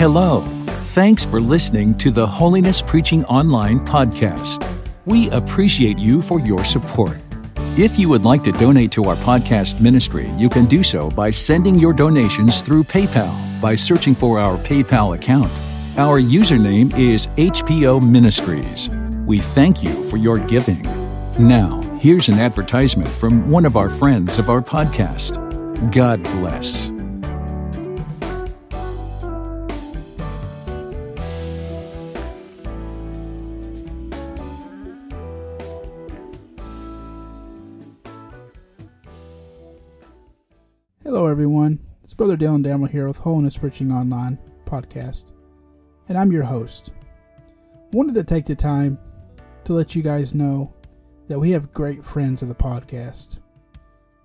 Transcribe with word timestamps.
Hello. 0.00 0.40
Thanks 0.96 1.26
for 1.26 1.42
listening 1.42 1.94
to 1.98 2.10
the 2.10 2.26
Holiness 2.26 2.80
Preaching 2.80 3.22
Online 3.26 3.80
podcast. 3.80 4.66
We 5.04 5.28
appreciate 5.28 5.98
you 5.98 6.22
for 6.22 6.40
your 6.40 6.64
support. 6.64 7.18
If 7.76 7.98
you 7.98 8.08
would 8.08 8.22
like 8.22 8.42
to 8.44 8.52
donate 8.52 8.92
to 8.92 9.04
our 9.04 9.16
podcast 9.16 9.78
ministry, 9.78 10.30
you 10.38 10.48
can 10.48 10.64
do 10.64 10.82
so 10.82 11.10
by 11.10 11.30
sending 11.30 11.78
your 11.78 11.92
donations 11.92 12.62
through 12.62 12.84
PayPal 12.84 13.60
by 13.60 13.74
searching 13.74 14.14
for 14.14 14.38
our 14.38 14.56
PayPal 14.60 15.14
account. 15.14 15.52
Our 15.98 16.18
username 16.18 16.98
is 16.98 17.26
HPO 17.36 18.00
Ministries. 18.00 18.88
We 19.26 19.36
thank 19.36 19.82
you 19.82 20.02
for 20.04 20.16
your 20.16 20.38
giving. 20.38 20.80
Now, 21.38 21.82
here's 22.00 22.30
an 22.30 22.38
advertisement 22.38 23.10
from 23.10 23.50
one 23.50 23.66
of 23.66 23.76
our 23.76 23.90
friends 23.90 24.38
of 24.38 24.48
our 24.48 24.62
podcast. 24.62 25.36
God 25.92 26.22
bless. 26.22 26.90
Brother 42.20 42.36
Dylan 42.36 42.62
Damrell 42.62 42.90
here 42.90 43.08
with 43.08 43.16
Holiness 43.16 43.56
Preaching 43.56 43.90
Online 43.90 44.38
podcast, 44.66 45.32
and 46.10 46.18
I'm 46.18 46.30
your 46.30 46.42
host. 46.42 46.92
Wanted 47.92 48.14
to 48.16 48.24
take 48.24 48.44
the 48.44 48.54
time 48.54 48.98
to 49.64 49.72
let 49.72 49.96
you 49.96 50.02
guys 50.02 50.34
know 50.34 50.70
that 51.28 51.38
we 51.38 51.50
have 51.52 51.72
great 51.72 52.04
friends 52.04 52.42
of 52.42 52.50
the 52.50 52.54
podcast. 52.54 53.40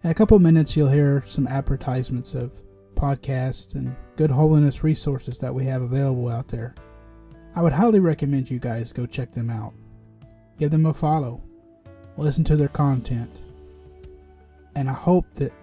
In 0.04 0.10
a 0.10 0.14
couple 0.14 0.38
minutes, 0.40 0.76
you'll 0.76 0.90
hear 0.90 1.24
some 1.26 1.48
advertisements 1.48 2.36
of 2.36 2.52
podcasts 2.96 3.76
and 3.76 3.96
good 4.18 4.30
holiness 4.30 4.84
resources 4.84 5.38
that 5.38 5.56
we 5.56 5.64
have 5.64 5.82
available 5.82 6.28
out 6.28 6.50
there. 6.50 6.76
I 7.56 7.62
would 7.62 7.72
highly 7.72 8.02
recommend 8.02 8.52
you 8.52 8.60
guys 8.60 8.92
go 8.92 9.06
check 9.06 9.32
them 9.32 9.50
out. 9.50 9.74
Give 10.60 10.70
them 10.70 10.86
a 10.86 10.94
follow, 10.94 11.42
listen 12.18 12.44
to 12.44 12.58
their 12.58 12.68
content, 12.68 13.42
and 14.76 14.90
I 14.90 14.94
hope 14.94 15.34
that 15.36 15.54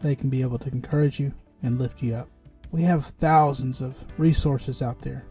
they 0.00 0.16
can 0.16 0.30
be 0.30 0.40
able 0.40 0.58
to 0.58 0.70
encourage 0.70 1.20
you 1.20 1.34
and 1.62 1.78
lift 1.78 2.02
you 2.02 2.14
up. 2.14 2.28
We 2.70 2.82
have 2.82 3.06
thousands 3.06 3.80
of 3.80 4.04
resources 4.18 4.82
out 4.82 5.02
there. 5.02 5.24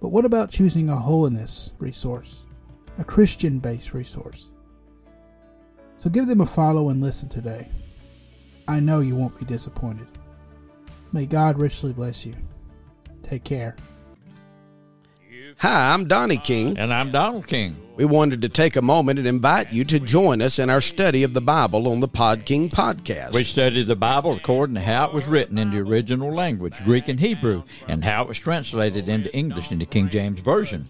But 0.00 0.08
what 0.08 0.24
about 0.24 0.50
choosing 0.50 0.88
a 0.88 0.96
holiness 0.96 1.72
resource, 1.78 2.46
a 2.98 3.04
Christian 3.04 3.58
based 3.58 3.92
resource? 3.92 4.50
So 5.96 6.08
give 6.08 6.26
them 6.26 6.40
a 6.40 6.46
follow 6.46 6.88
and 6.88 7.02
listen 7.02 7.28
today. 7.28 7.68
I 8.66 8.80
know 8.80 9.00
you 9.00 9.16
won't 9.16 9.38
be 9.38 9.44
disappointed. 9.44 10.06
May 11.12 11.26
God 11.26 11.58
richly 11.58 11.92
bless 11.92 12.24
you. 12.24 12.34
Take 13.22 13.44
care. 13.44 13.76
Hi, 15.60 15.92
I'm 15.92 16.06
Donnie 16.06 16.38
King. 16.38 16.78
And 16.78 16.90
I'm 16.90 17.10
Donald 17.10 17.46
King. 17.46 17.76
We 17.94 18.06
wanted 18.06 18.40
to 18.40 18.48
take 18.48 18.76
a 18.76 18.80
moment 18.80 19.18
and 19.18 19.28
invite 19.28 19.74
you 19.74 19.84
to 19.84 20.00
join 20.00 20.40
us 20.40 20.58
in 20.58 20.70
our 20.70 20.80
study 20.80 21.22
of 21.22 21.34
the 21.34 21.42
Bible 21.42 21.86
on 21.86 22.00
the 22.00 22.08
Pod 22.08 22.46
King 22.46 22.70
podcast. 22.70 23.34
We 23.34 23.44
studied 23.44 23.86
the 23.86 23.94
Bible 23.94 24.32
according 24.32 24.76
to 24.76 24.80
how 24.80 25.08
it 25.08 25.12
was 25.12 25.26
written 25.26 25.58
in 25.58 25.70
the 25.70 25.80
original 25.80 26.32
language, 26.32 26.82
Greek 26.82 27.08
and 27.08 27.20
Hebrew, 27.20 27.64
and 27.88 28.02
how 28.02 28.22
it 28.22 28.28
was 28.28 28.38
translated 28.38 29.06
into 29.06 29.36
English 29.36 29.70
in 29.70 29.80
the 29.80 29.84
King 29.84 30.08
James 30.08 30.40
Version. 30.40 30.88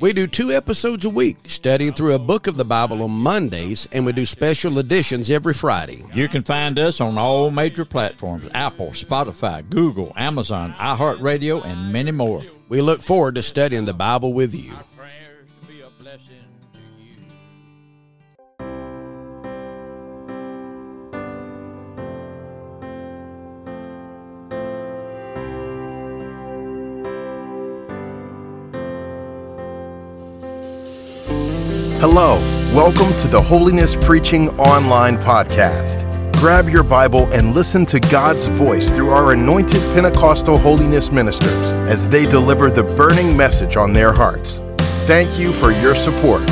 We 0.00 0.14
do 0.14 0.26
two 0.26 0.50
episodes 0.50 1.04
a 1.04 1.10
week, 1.10 1.36
studying 1.44 1.92
through 1.92 2.14
a 2.14 2.18
book 2.18 2.46
of 2.46 2.56
the 2.56 2.64
Bible 2.64 3.02
on 3.02 3.10
Mondays, 3.10 3.86
and 3.92 4.06
we 4.06 4.12
do 4.12 4.24
special 4.24 4.78
editions 4.78 5.30
every 5.30 5.52
Friday. 5.52 6.02
You 6.14 6.28
can 6.28 6.42
find 6.42 6.78
us 6.78 7.02
on 7.02 7.18
all 7.18 7.50
major 7.50 7.84
platforms 7.84 8.48
Apple, 8.54 8.92
Spotify, 8.92 9.68
Google, 9.68 10.14
Amazon, 10.16 10.72
iHeartRadio, 10.78 11.62
and 11.66 11.92
many 11.92 12.12
more. 12.12 12.42
We 12.68 12.80
look 12.80 13.00
forward 13.00 13.36
to 13.36 13.42
studying 13.42 13.84
the 13.84 13.94
Bible 13.94 14.32
with 14.32 14.52
you. 14.52 14.76
Hello, 31.98 32.34
welcome 32.74 33.16
to 33.18 33.28
the 33.28 33.40
Holiness 33.40 33.96
Preaching 33.96 34.48
Online 34.58 35.16
Podcast. 35.18 36.15
Grab 36.38 36.68
your 36.68 36.84
Bible 36.84 37.32
and 37.32 37.54
listen 37.54 37.86
to 37.86 37.98
God's 37.98 38.44
voice 38.44 38.90
through 38.90 39.08
our 39.08 39.32
anointed 39.32 39.80
Pentecostal 39.94 40.58
holiness 40.58 41.10
ministers 41.10 41.72
as 41.88 42.06
they 42.06 42.26
deliver 42.26 42.70
the 42.70 42.82
burning 42.82 43.34
message 43.34 43.78
on 43.78 43.94
their 43.94 44.12
hearts. 44.12 44.58
Thank 45.06 45.38
you 45.38 45.50
for 45.54 45.72
your 45.72 45.94
support. 45.94 46.42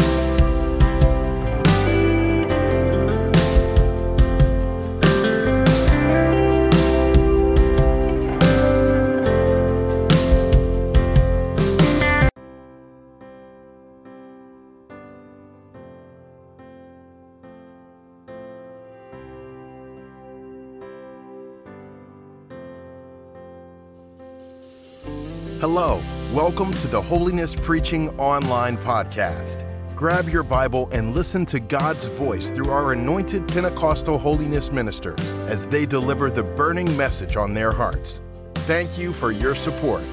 To 26.84 26.90
the 26.90 27.00
Holiness 27.00 27.56
Preaching 27.56 28.10
Online 28.18 28.76
Podcast. 28.76 29.64
Grab 29.96 30.28
your 30.28 30.42
Bible 30.42 30.90
and 30.92 31.14
listen 31.14 31.46
to 31.46 31.58
God's 31.58 32.04
voice 32.04 32.50
through 32.50 32.68
our 32.68 32.92
anointed 32.92 33.48
Pentecostal 33.48 34.18
holiness 34.18 34.70
ministers 34.70 35.32
as 35.48 35.66
they 35.66 35.86
deliver 35.86 36.30
the 36.30 36.42
burning 36.42 36.94
message 36.94 37.38
on 37.38 37.54
their 37.54 37.72
hearts. 37.72 38.20
Thank 38.66 38.98
you 38.98 39.14
for 39.14 39.32
your 39.32 39.54
support. 39.54 40.04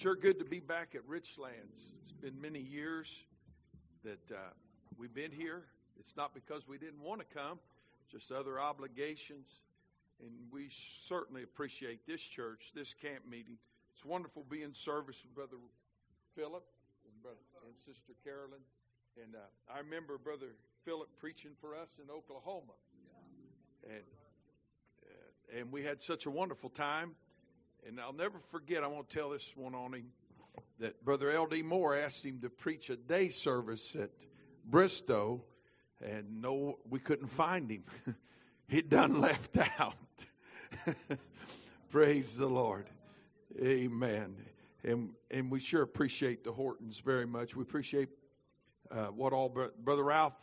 Sure 0.00 0.16
good 0.16 0.38
to 0.38 0.46
be 0.46 0.60
back 0.60 0.94
at 0.94 1.06
Richlands. 1.06 1.92
It's 2.00 2.12
been 2.22 2.40
many 2.40 2.60
years 2.60 3.22
that 4.02 4.32
uh, 4.34 4.38
we've 4.96 5.12
been 5.12 5.30
here. 5.30 5.64
It's 5.98 6.16
not 6.16 6.32
because 6.32 6.66
we 6.66 6.78
didn't 6.78 7.02
want 7.02 7.20
to 7.20 7.26
come, 7.36 7.58
just 8.10 8.32
other 8.32 8.58
obligations. 8.58 9.60
And 10.22 10.30
we 10.50 10.68
certainly 10.70 11.42
appreciate 11.42 12.06
this 12.06 12.22
church, 12.22 12.72
this 12.74 12.94
camp 12.94 13.28
meeting. 13.30 13.58
It's 13.92 14.02
wonderful 14.02 14.42
being 14.48 14.62
in 14.62 14.72
service 14.72 15.22
with 15.22 15.34
Brother 15.34 15.58
Philip 16.34 16.64
and, 17.04 17.22
brother, 17.22 17.36
and 17.66 17.76
Sister 17.76 18.14
Carolyn. 18.24 18.64
And 19.22 19.34
uh, 19.34 19.40
I 19.70 19.80
remember 19.80 20.16
Brother 20.16 20.54
Philip 20.86 21.10
preaching 21.18 21.50
for 21.60 21.74
us 21.74 21.98
in 22.02 22.10
Oklahoma. 22.10 22.72
And, 23.84 24.02
uh, 25.04 25.58
and 25.58 25.70
we 25.70 25.82
had 25.82 26.00
such 26.00 26.24
a 26.24 26.30
wonderful 26.30 26.70
time. 26.70 27.16
And 27.86 28.00
I'll 28.00 28.12
never 28.12 28.38
forget, 28.50 28.84
I 28.84 28.88
want 28.88 29.08
to 29.08 29.16
tell 29.16 29.30
this 29.30 29.52
one 29.56 29.74
on 29.74 29.94
him, 29.94 30.06
that 30.80 31.04
Brother 31.04 31.30
L.D. 31.30 31.62
Moore 31.62 31.96
asked 31.96 32.24
him 32.24 32.40
to 32.40 32.50
preach 32.50 32.90
a 32.90 32.96
day 32.96 33.28
service 33.28 33.96
at 33.96 34.10
Bristow, 34.64 35.42
and 36.02 36.42
no, 36.42 36.78
we 36.88 36.98
couldn't 36.98 37.28
find 37.28 37.70
him. 37.70 37.84
He'd 38.68 38.88
done 38.88 39.20
left 39.20 39.56
out. 39.78 39.94
Praise 41.90 42.36
the 42.36 42.46
Lord. 42.46 42.86
Amen. 43.60 44.36
And, 44.84 45.10
and 45.30 45.50
we 45.50 45.60
sure 45.60 45.82
appreciate 45.82 46.44
the 46.44 46.52
Hortons 46.52 47.00
very 47.00 47.26
much. 47.26 47.56
We 47.56 47.62
appreciate 47.62 48.08
uh, 48.90 49.06
what 49.06 49.32
all 49.32 49.48
Brother 49.48 50.04
Ralph 50.04 50.36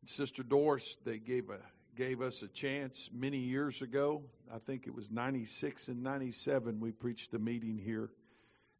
and 0.00 0.08
Sister 0.08 0.42
Doris, 0.42 0.96
they 1.04 1.18
gave 1.18 1.50
a 1.50 1.58
gave 1.96 2.22
us 2.22 2.42
a 2.42 2.48
chance 2.48 3.10
many 3.12 3.38
years 3.38 3.82
ago. 3.82 4.22
I 4.52 4.58
think 4.58 4.86
it 4.86 4.94
was 4.94 5.10
96 5.10 5.88
and 5.88 6.02
97 6.02 6.80
we 6.80 6.90
preached 6.90 7.34
a 7.34 7.38
meeting 7.38 7.78
here. 7.78 8.10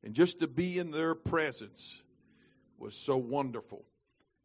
And 0.02 0.14
just 0.14 0.40
to 0.40 0.48
be 0.48 0.78
in 0.78 0.90
their 0.90 1.14
presence 1.14 2.02
was 2.78 2.94
so 2.94 3.16
wonderful. 3.16 3.84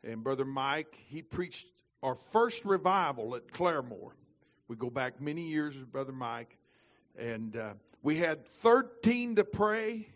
And 0.03 0.23
Brother 0.23 0.45
Mike, 0.45 0.93
he 1.07 1.21
preached 1.21 1.65
our 2.03 2.15
first 2.15 2.65
revival 2.65 3.35
at 3.35 3.47
Claremore. 3.47 4.11
We 4.67 4.75
go 4.75 4.89
back 4.89 5.21
many 5.21 5.49
years 5.49 5.77
with 5.77 5.91
Brother 5.91 6.11
Mike. 6.11 6.55
And 7.17 7.55
uh, 7.55 7.73
we 8.03 8.17
had 8.17 8.45
13 8.61 9.37
to 9.37 9.43
pray. 9.43 10.07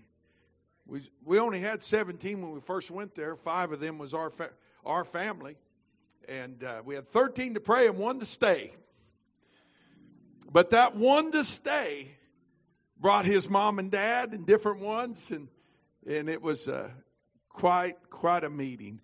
We, 0.86 1.10
we 1.26 1.40
only 1.40 1.60
had 1.60 1.84
17 1.84 2.42
when 2.42 2.52
we 2.52 2.60
first 2.60 2.92
went 2.92 3.16
there. 3.16 3.36
Five 3.36 3.72
of 3.72 3.80
them 3.80 3.98
was 3.98 4.14
our, 4.14 4.30
fa- 4.30 4.52
our 4.86 5.04
family 5.04 5.56
and 6.28 6.64
uh, 6.64 6.82
we 6.84 6.96
had 6.96 7.08
13 7.10 7.56
to 7.56 7.60
pray 7.60 7.88
and 7.88 7.98
one 7.98 8.20
to 8.20 8.26
stay. 8.26 8.74
But 10.52 10.72
that 10.72 10.96
one 10.96 11.32
to 11.32 11.44
stay 11.44 12.10
brought 13.00 13.26
his 13.26 13.50
mom 13.50 13.80
and 13.80 13.90
dad 13.90 14.34
and 14.34 14.46
different 14.46 14.82
ones, 14.82 15.32
and 15.32 15.48
and 16.06 16.30
it 16.30 16.42
was 16.42 16.68
uh, 16.68 16.90
quite 17.50 17.96
quite 18.10 18.44
a 18.44 18.50
meeting. 18.50 19.02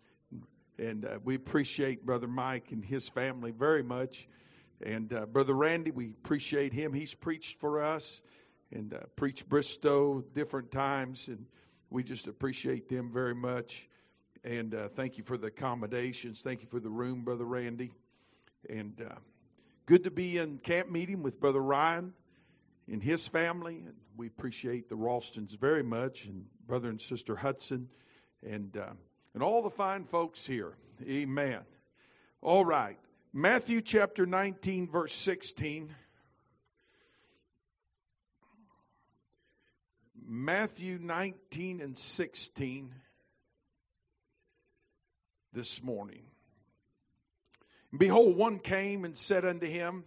And 0.77 1.05
uh, 1.05 1.19
we 1.23 1.35
appreciate 1.35 2.05
Brother 2.05 2.27
Mike 2.27 2.71
and 2.71 2.85
his 2.85 3.09
family 3.09 3.51
very 3.51 3.81
much. 3.81 4.27
And 4.85 5.11
uh, 5.11 5.25
Brother 5.25 5.55
Randy, 5.55 5.89
we 5.89 6.11
appreciate 6.11 6.71
him. 6.71 6.93
He's 6.93 7.15
preached 7.15 7.59
for 7.59 7.83
us 7.83 8.21
and 8.71 8.93
uh, 8.93 8.99
preached 9.15 9.49
Bristow 9.49 10.23
different 10.35 10.71
times, 10.71 11.27
and 11.29 11.47
we 11.89 12.03
just 12.03 12.27
appreciate 12.27 12.89
them 12.89 13.11
very 13.11 13.33
much. 13.33 13.87
And 14.43 14.73
uh, 14.73 14.89
thank 14.89 15.17
you 15.17 15.23
for 15.23 15.37
the 15.37 15.47
accommodations. 15.47 16.41
Thank 16.41 16.61
you 16.61 16.67
for 16.67 16.79
the 16.79 16.89
room, 16.89 17.21
Brother 17.23 17.45
Randy. 17.45 17.91
And 18.69 18.93
uh, 19.01 19.15
good 19.85 20.03
to 20.03 20.11
be 20.11 20.37
in 20.37 20.57
camp 20.59 20.89
meeting 20.89 21.23
with 21.23 21.39
Brother 21.39 21.61
Ryan 21.61 22.13
and 22.91 23.01
his 23.01 23.27
family. 23.27 23.83
And 23.85 23.95
we 24.15 24.27
appreciate 24.27 24.89
the 24.89 24.95
Ralstons 24.95 25.57
very 25.57 25.83
much, 25.83 26.25
and 26.25 26.45
Brother 26.67 26.89
and 26.89 27.01
Sister 27.01 27.35
Hudson, 27.35 27.89
and 28.47 28.75
uh, 28.77 28.93
and 29.33 29.43
all 29.43 29.61
the 29.61 29.69
fine 29.69 30.03
folks 30.03 30.45
here. 30.45 30.73
Amen. 31.07 31.59
All 32.41 32.65
right. 32.65 32.97
Matthew 33.33 33.81
chapter 33.81 34.25
19, 34.25 34.89
verse 34.89 35.13
16. 35.13 35.93
Matthew 40.27 40.97
19 40.99 41.81
and 41.81 41.97
16 41.97 42.93
this 45.53 45.81
morning. 45.83 46.23
Behold, 47.95 48.35
one 48.35 48.59
came 48.59 49.05
and 49.05 49.15
said 49.15 49.45
unto 49.45 49.65
him, 49.65 50.03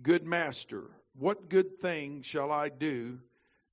Good 0.00 0.24
master, 0.24 0.84
what 1.18 1.48
good 1.48 1.80
thing 1.80 2.22
shall 2.22 2.52
I 2.52 2.68
do 2.68 3.18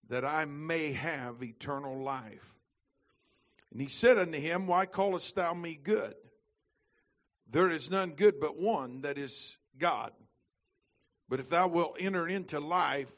that 0.10 0.26
I 0.26 0.46
may 0.46 0.94
have 0.94 1.44
eternal 1.44 2.02
life? 2.02 2.50
And 3.72 3.82
he 3.82 3.88
said 3.88 4.18
unto 4.18 4.40
him, 4.40 4.68
Why 4.68 4.86
callest 4.86 5.36
thou 5.36 5.54
me 5.54 5.80
good? 5.82 6.16
There 7.50 7.70
is 7.70 7.90
none 7.90 8.12
good 8.12 8.40
but 8.40 8.58
one, 8.58 9.02
that 9.02 9.18
is 9.18 9.58
God. 9.78 10.12
But 11.30 11.40
if 11.40 11.50
thou 11.50 11.68
wilt 11.68 11.98
enter 12.00 12.28
into 12.28 12.60
life, 12.60 13.12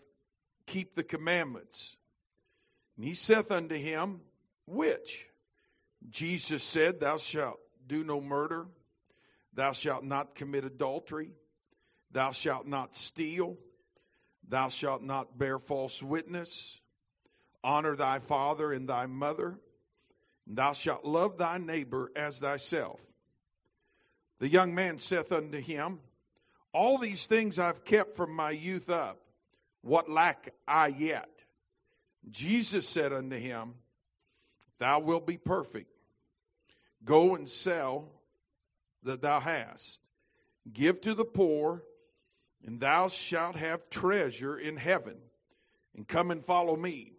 keep 0.67 0.95
the 0.95 1.03
commandments. 1.03 1.95
And 2.97 3.05
he 3.05 3.13
saith 3.13 3.51
unto 3.51 3.75
him, 3.75 4.21
Which? 4.65 5.27
Jesus 6.09 6.63
said, 6.63 6.99
Thou 6.99 7.17
shalt 7.17 7.59
do 7.87 8.03
no 8.03 8.21
murder, 8.21 8.67
thou 9.53 9.71
shalt 9.71 10.03
not 10.03 10.35
commit 10.35 10.65
adultery, 10.65 11.31
thou 12.11 12.31
shalt 12.31 12.67
not 12.67 12.95
steal, 12.95 13.57
thou 14.47 14.69
shalt 14.69 15.01
not 15.01 15.37
bear 15.37 15.57
false 15.57 16.01
witness, 16.01 16.79
honor 17.63 17.95
thy 17.95 18.19
father 18.19 18.71
and 18.71 18.87
thy 18.87 19.05
mother, 19.05 19.59
and 20.47 20.57
thou 20.57 20.73
shalt 20.73 21.05
love 21.05 21.37
thy 21.37 21.57
neighbor 21.57 22.11
as 22.15 22.39
thyself. 22.39 23.01
The 24.39 24.49
young 24.49 24.75
man 24.75 24.99
saith 24.99 25.31
unto 25.31 25.59
him, 25.59 25.99
All 26.73 26.97
these 26.97 27.25
things 27.25 27.57
I've 27.57 27.85
kept 27.85 28.15
from 28.15 28.33
my 28.35 28.51
youth 28.51 28.89
up. 28.89 29.17
What 29.81 30.09
lack 30.09 30.53
I 30.67 30.87
yet? 30.87 31.29
Jesus 32.29 32.87
said 32.87 33.13
unto 33.13 33.37
him, 33.37 33.75
Thou 34.79 34.99
wilt 34.99 35.25
be 35.25 35.37
perfect. 35.37 35.94
Go 37.05 37.35
and 37.35 37.47
sell 37.47 38.09
that 39.03 39.21
thou 39.21 39.39
hast. 39.39 39.99
Give 40.71 40.99
to 41.01 41.13
the 41.13 41.25
poor, 41.25 41.83
and 42.65 42.79
thou 42.79 43.07
shalt 43.07 43.55
have 43.55 43.89
treasure 43.89 44.57
in 44.57 44.75
heaven. 44.75 45.15
And 45.95 46.07
come 46.07 46.31
and 46.31 46.43
follow 46.43 46.75
me. 46.75 47.13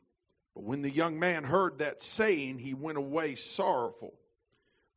But 0.54 0.64
when 0.64 0.82
the 0.82 0.90
young 0.90 1.18
man 1.18 1.44
heard 1.44 1.78
that 1.78 2.02
saying, 2.02 2.58
he 2.58 2.74
went 2.74 2.98
away 2.98 3.36
sorrowful, 3.36 4.14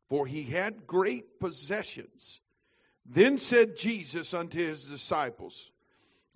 for 0.08 0.26
he 0.26 0.42
had 0.42 0.86
great 0.86 1.38
possessions. 1.38 2.40
Then 3.06 3.38
said 3.38 3.76
Jesus 3.76 4.34
unto 4.34 4.58
his 4.58 4.88
disciples, 4.88 5.70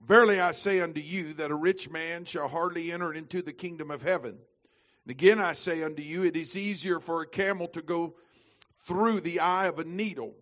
Verily 0.01 0.41
I 0.41 0.53
say 0.53 0.81
unto 0.81 1.01
you 1.01 1.35
that 1.35 1.51
a 1.51 1.57
rich 1.57 1.91
man 1.91 2.25
shall 2.25 2.49
hardly 2.49 2.93
enter 2.93 3.13
into 3.13 3.43
the 3.43 3.53
kingdom 3.53 3.91
of 3.91 4.03
heaven. 4.03 4.37
And 5.05 5.11
again 5.11 5.39
I 5.39 5.53
say 5.53 5.83
unto 5.83 6.03
you, 6.03 6.25
it 6.25 6.37
is 6.37 6.57
easier 6.57 7.01
for 7.01 7.23
a 7.23 7.27
camel 7.27 7.69
to 7.69 7.83
go 7.83 8.15
through 8.85 9.21
the 9.21 9.41
eye 9.41 9.67
of 9.67 9.79
a 9.79 9.85
needle 9.85 10.35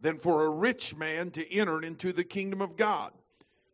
than 0.00 0.18
for 0.18 0.44
a 0.44 0.50
rich 0.50 0.96
man 0.96 1.30
to 1.32 1.52
enter 1.52 1.82
into 1.82 2.12
the 2.12 2.24
kingdom 2.24 2.60
of 2.60 2.76
God. 2.76 3.12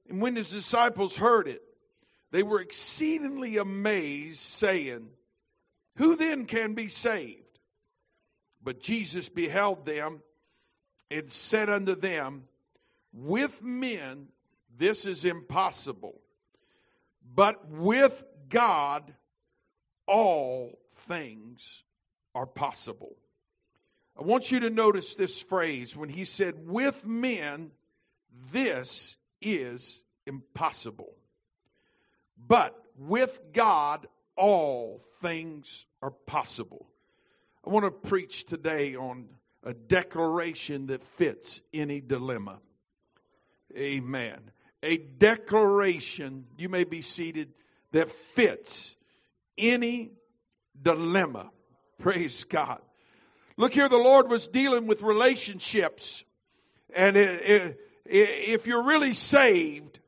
And 0.08 0.20
when 0.20 0.36
his 0.36 0.50
disciples 0.50 1.16
heard 1.16 1.48
it, 1.48 1.62
they 2.30 2.42
were 2.42 2.60
exceedingly 2.60 3.56
amazed, 3.56 4.40
saying, 4.40 5.08
Who 5.96 6.16
then 6.16 6.46
can 6.46 6.74
be 6.74 6.88
saved? 6.88 7.42
But 8.62 8.80
Jesus 8.80 9.28
beheld 9.28 9.86
them 9.86 10.20
and 11.10 11.30
said 11.30 11.70
unto 11.70 11.94
them, 11.94 12.44
With 13.12 13.62
men 13.62 14.28
this 14.76 15.06
is 15.06 15.24
impossible, 15.24 16.20
but 17.34 17.68
with 17.70 18.22
God 18.48 19.14
all 20.06 20.78
things 21.06 21.82
are 22.34 22.46
possible. 22.46 23.16
I 24.18 24.22
want 24.22 24.50
you 24.50 24.60
to 24.60 24.70
notice 24.70 25.14
this 25.14 25.42
phrase 25.42 25.96
when 25.96 26.08
he 26.08 26.24
said, 26.24 26.54
With 26.66 27.06
men, 27.06 27.70
this 28.52 29.16
is 29.40 30.02
impossible. 30.26 31.14
But 32.36 32.76
with 32.98 33.40
God, 33.52 34.08
all 34.36 35.00
things 35.20 35.86
are 36.02 36.10
possible. 36.10 36.88
I 37.64 37.70
want 37.70 37.84
to 37.84 38.08
preach 38.08 38.44
today 38.46 38.96
on 38.96 39.28
a 39.62 39.72
declaration 39.72 40.86
that 40.86 41.02
fits 41.02 41.60
any 41.72 42.00
dilemma. 42.00 42.58
Amen. 43.76 44.50
A 44.82 44.96
declaration, 44.96 46.46
you 46.56 46.68
may 46.68 46.84
be 46.84 47.02
seated, 47.02 47.52
that 47.92 48.08
fits 48.08 48.96
any 49.56 50.10
dilemma. 50.80 51.50
Praise 51.98 52.44
God. 52.44 52.80
Look 53.58 53.74
here, 53.74 53.88
the 53.88 53.98
Lord 53.98 54.30
was 54.30 54.46
dealing 54.46 54.86
with 54.86 55.02
relationships. 55.02 56.24
And 56.94 57.16
if 58.06 58.66
you're 58.68 58.84
really 58.84 59.14
saved, 59.14 59.98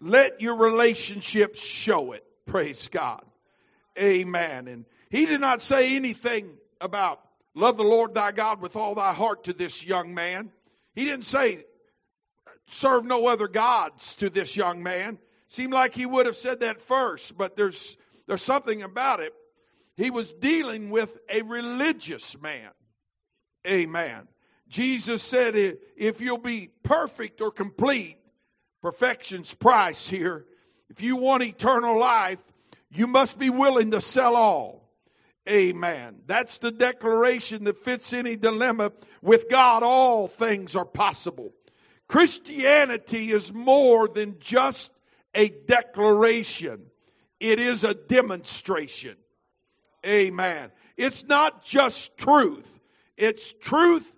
let 0.00 0.40
your 0.40 0.56
relationships 0.56 1.62
show 1.62 2.12
it. 2.12 2.24
Praise 2.46 2.88
God. 2.88 3.22
Amen. 3.98 4.66
And 4.68 4.86
he 5.10 5.26
did 5.26 5.42
not 5.42 5.60
say 5.60 5.94
anything 5.94 6.54
about 6.80 7.20
love 7.54 7.76
the 7.76 7.84
Lord 7.84 8.14
thy 8.14 8.32
God 8.32 8.62
with 8.62 8.76
all 8.76 8.94
thy 8.94 9.12
heart 9.12 9.44
to 9.44 9.52
this 9.52 9.84
young 9.84 10.14
man. 10.14 10.50
He 10.94 11.04
didn't 11.04 11.26
say 11.26 11.66
serve 12.68 13.04
no 13.04 13.26
other 13.26 13.46
gods 13.46 14.16
to 14.16 14.30
this 14.30 14.56
young 14.56 14.82
man. 14.82 15.18
Seemed 15.48 15.74
like 15.74 15.94
he 15.94 16.06
would 16.06 16.24
have 16.24 16.36
said 16.36 16.60
that 16.60 16.80
first, 16.80 17.36
but 17.36 17.56
there's 17.56 17.96
there's 18.26 18.42
something 18.42 18.82
about 18.82 19.20
it 19.20 19.34
he 19.96 20.10
was 20.10 20.32
dealing 20.32 20.90
with 20.90 21.16
a 21.28 21.42
religious 21.42 22.40
man. 22.40 22.70
Amen. 23.66 24.28
Jesus 24.68 25.22
said, 25.22 25.54
if 25.96 26.20
you'll 26.20 26.38
be 26.38 26.70
perfect 26.82 27.40
or 27.40 27.50
complete, 27.50 28.18
perfection's 28.82 29.54
price 29.54 30.06
here. 30.06 30.44
If 30.90 31.02
you 31.02 31.16
want 31.16 31.42
eternal 31.42 31.98
life, 31.98 32.42
you 32.90 33.06
must 33.06 33.38
be 33.38 33.50
willing 33.50 33.92
to 33.92 34.00
sell 34.00 34.36
all. 34.36 34.90
Amen. 35.48 36.16
That's 36.26 36.58
the 36.58 36.70
declaration 36.70 37.64
that 37.64 37.78
fits 37.78 38.12
any 38.12 38.36
dilemma. 38.36 38.92
With 39.20 39.48
God, 39.48 39.82
all 39.82 40.26
things 40.26 40.74
are 40.74 40.84
possible. 40.84 41.52
Christianity 42.08 43.30
is 43.30 43.52
more 43.52 44.08
than 44.08 44.38
just 44.38 44.92
a 45.34 45.48
declaration. 45.48 46.86
It 47.40 47.60
is 47.60 47.84
a 47.84 47.94
demonstration. 47.94 49.16
Amen. 50.06 50.70
It's 50.96 51.24
not 51.24 51.64
just 51.64 52.16
truth. 52.16 52.70
It's 53.16 53.52
truth 53.52 54.08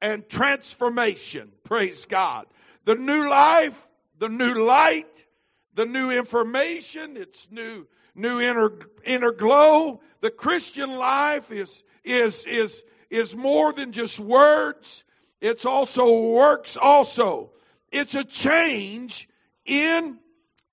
and 0.00 0.28
transformation. 0.28 1.52
Praise 1.64 2.04
God. 2.06 2.46
The 2.84 2.94
new 2.94 3.28
life, 3.28 3.86
the 4.18 4.28
new 4.28 4.54
light, 4.64 5.24
the 5.74 5.86
new 5.86 6.10
information, 6.10 7.16
it's 7.16 7.50
new 7.50 7.86
new 8.18 8.40
inner 8.40 8.72
inner 9.04 9.32
glow. 9.32 10.00
The 10.20 10.30
Christian 10.30 10.90
life 10.90 11.50
is 11.50 11.82
is 12.04 12.44
is 12.46 12.84
is 13.10 13.34
more 13.34 13.72
than 13.72 13.92
just 13.92 14.18
words. 14.18 15.04
It's 15.40 15.64
also 15.64 16.32
works 16.32 16.76
also. 16.76 17.52
It's 17.90 18.14
a 18.14 18.24
change 18.24 19.28
in 19.64 20.18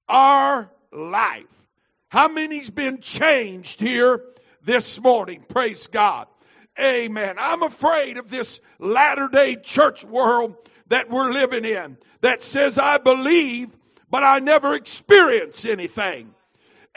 our 0.10 0.72
life. 0.92 1.68
How 2.10 2.28
many's 2.28 2.70
been 2.70 3.00
changed 3.00 3.80
here 3.80 4.24
this 4.66 5.00
morning. 5.00 5.44
Praise 5.48 5.88
God. 5.88 6.28
Amen. 6.78 7.36
I'm 7.40 7.64
afraid 7.64 8.18
of 8.18 8.30
this 8.30 8.60
latter 8.80 9.30
day 9.30 9.56
church 9.56 10.04
world 10.04 10.56
that 10.88 11.10
we're 11.10 11.32
living 11.32 11.64
in 11.64 11.98
that 12.22 12.42
says, 12.42 12.78
I 12.78 12.98
believe, 12.98 13.70
but 14.10 14.24
I 14.24 14.40
never 14.40 14.74
experience 14.74 15.64
anything. 15.66 16.34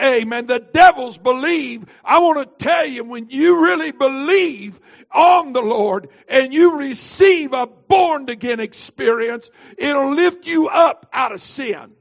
Amen. 0.01 0.47
The 0.47 0.61
devils 0.61 1.19
believe. 1.19 1.85
I 2.05 2.21
want 2.21 2.59
to 2.59 2.65
tell 2.65 2.87
you, 2.87 3.05
when 3.05 3.31
you 3.31 3.65
really 3.65 3.93
believe 3.93 4.81
on 5.11 5.53
the 5.53 5.63
Lord 5.63 6.09
and 6.29 6.53
you 6.53 6.79
receive 6.79 7.53
a 7.53 7.67
born 7.67 8.29
again 8.29 8.61
experience, 8.61 9.51
it'll 9.77 10.15
lift 10.15 10.47
you 10.47 10.69
up 10.69 11.09
out 11.13 11.33
of 11.33 11.41
sin. 11.41 11.93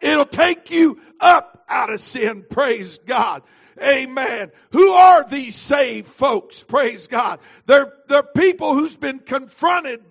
It'll 0.00 0.26
take 0.26 0.70
you 0.70 1.00
up 1.20 1.64
out 1.68 1.92
of 1.92 2.00
sin. 2.00 2.44
Praise 2.48 2.98
God. 2.98 3.42
Amen. 3.82 4.50
Who 4.70 4.90
are 4.90 5.24
these 5.24 5.56
saved 5.56 6.06
folks? 6.06 6.62
Praise 6.62 7.06
God. 7.06 7.40
They're, 7.66 7.92
they're 8.08 8.22
people 8.22 8.74
who's 8.74 8.96
been 8.96 9.18
confronted, 9.18 10.02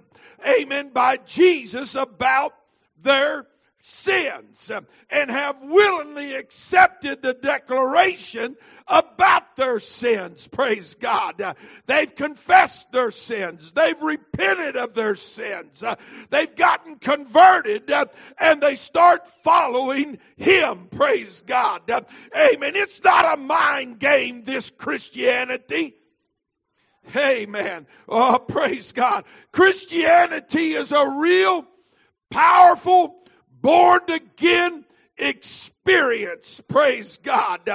amen, 0.46 0.90
by 0.94 1.18
Jesus 1.18 1.96
about 1.96 2.54
their 3.02 3.48
sins 3.82 4.72
and 5.10 5.30
have 5.30 5.62
willingly 5.62 6.34
accepted 6.36 7.22
the 7.22 7.34
declaration 7.34 8.56
about 9.14 9.56
their 9.56 9.80
sins. 9.80 10.48
Praise 10.48 10.96
God. 10.96 11.56
They've 11.86 12.14
confessed 12.14 12.92
their 12.92 13.12
sins. 13.12 13.72
They've 13.72 14.02
repented 14.02 14.76
of 14.76 14.94
their 14.94 15.16
sins. 15.16 15.84
They've 16.30 16.56
gotten 16.56 16.98
converted 16.98 17.92
and 18.38 18.62
they 18.62 18.76
start 18.76 19.28
following 19.44 20.20
Him. 20.38 20.88
Praise 20.90 21.44
God. 21.46 21.90
Amen. 21.90 22.76
It's 22.76 23.04
not 23.04 23.38
a 23.38 23.42
mind 23.42 24.00
game, 24.00 24.44
this 24.44 24.70
Christianity. 24.70 25.96
Amen. 27.16 27.86
Oh, 28.08 28.40
praise 28.40 28.92
God. 28.94 29.26
Christianity 29.52 30.74
is 30.74 30.92
a 30.92 31.10
real 31.10 31.66
powerful 32.30 33.16
born 33.62 34.02
again 34.10 34.86
experience. 35.24 36.62
Praise 36.68 37.18
God. 37.24 37.70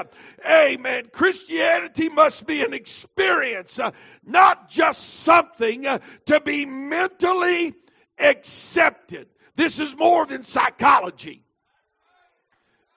Amen. 0.46 1.08
Christianity 1.12 2.08
must 2.08 2.46
be 2.46 2.62
an 2.62 2.74
experience, 2.74 3.78
uh, 3.78 3.90
not 4.24 4.68
just 4.70 5.02
something 5.20 5.86
uh, 5.86 5.98
to 6.26 6.40
be 6.40 6.66
mentally 6.66 7.74
accepted. 8.18 9.28
This 9.56 9.78
is 9.78 9.96
more 9.96 10.26
than 10.26 10.42
psychology. 10.42 11.42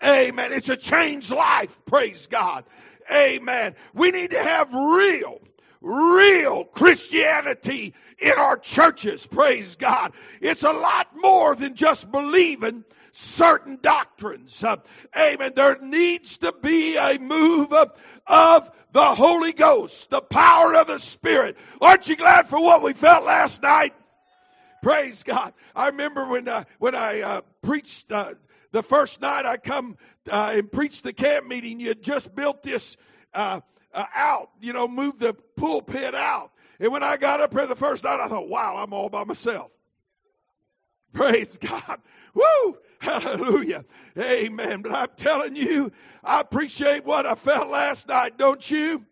Amen. 0.04 0.54
It's 0.54 0.70
a 0.70 0.78
changed 0.78 1.32
life. 1.32 1.78
Praise 1.86 2.28
God. 2.28 2.66
Amen. 3.12 3.76
We 3.94 4.12
need 4.12 4.32
to 4.32 4.42
have 4.42 4.74
real 4.74 5.40
real 5.82 6.64
Christianity 6.64 7.94
in 8.20 8.34
our 8.34 8.58
churches. 8.58 9.26
Praise 9.26 9.76
God. 9.76 10.14
It's 10.40 10.64
a 10.64 10.72
lot 10.72 11.08
more 11.16 11.56
than 11.56 11.76
just 11.76 12.10
believing 12.12 12.84
certain 13.12 13.80
doctrines. 13.82 14.64
Uh, 14.64 14.78
amen. 15.18 15.52
There 15.56 15.78
needs 15.82 16.38
to 16.40 16.54
be 16.54 16.98
a 16.98 17.18
move 17.18 17.74
of, 17.74 18.72
the 18.94 19.16
Holy 19.16 19.54
Ghost, 19.54 20.10
the 20.10 20.22
power 20.22 20.76
of 20.76 20.88
the 20.88 21.00
Spirit. 21.00 21.56
Aren't 21.80 22.10
you 22.10 22.18
glad 22.18 22.48
for 22.48 22.62
what 22.62 22.84
we 22.84 22.92
felt 22.92 23.24
last 23.24 23.64
night? 23.64 23.94
Praise 24.84 25.24
God. 25.24 25.54
I 25.74 25.88
remember 25.88 26.26
when 26.26 26.48
uh, 26.50 26.66
when 26.78 26.94
I 26.94 27.22
uh, 27.22 27.42
preached 27.62 28.12
uh, 28.12 28.34
the 28.72 28.84
first 28.84 29.22
night 29.22 29.46
I 29.46 29.56
come 29.58 29.98
uh, 30.30 30.52
and 30.56 30.70
preached 30.70 31.04
the 31.04 31.14
camp 31.14 31.48
meeting. 31.48 31.80
You 31.80 31.96
just 31.96 32.36
built 32.36 32.64
this 32.64 32.98
uh, 33.34 33.62
out, 33.94 34.50
you 34.60 34.74
know, 34.74 34.88
moved 34.88 35.20
the 35.20 35.34
pulpit 35.56 36.16
out. 36.16 36.52
And 36.80 36.92
when 36.92 37.04
I 37.04 37.18
got 37.18 37.42
up 37.42 37.54
here 37.54 37.68
the 37.68 37.76
first 37.76 38.04
night, 38.04 38.20
I 38.20 38.28
thought, 38.28 38.50
wow, 38.50 38.76
I'm 38.78 38.92
all 38.94 39.10
by 39.10 39.24
myself. 39.24 39.72
Praise 41.14 41.58
God. 41.58 42.00
Woo! 42.34 42.78
Hallelujah. 43.00 43.84
Amen. 44.18 44.82
But 44.82 44.94
I'm 44.94 45.08
telling 45.18 45.56
you, 45.56 45.92
I 46.24 46.40
appreciate 46.42 47.06
what 47.06 47.26
I 47.26 47.36
felt 47.36 47.70
last 47.70 48.08
night, 48.08 48.38
don't 48.38 48.70
you? 48.70 49.06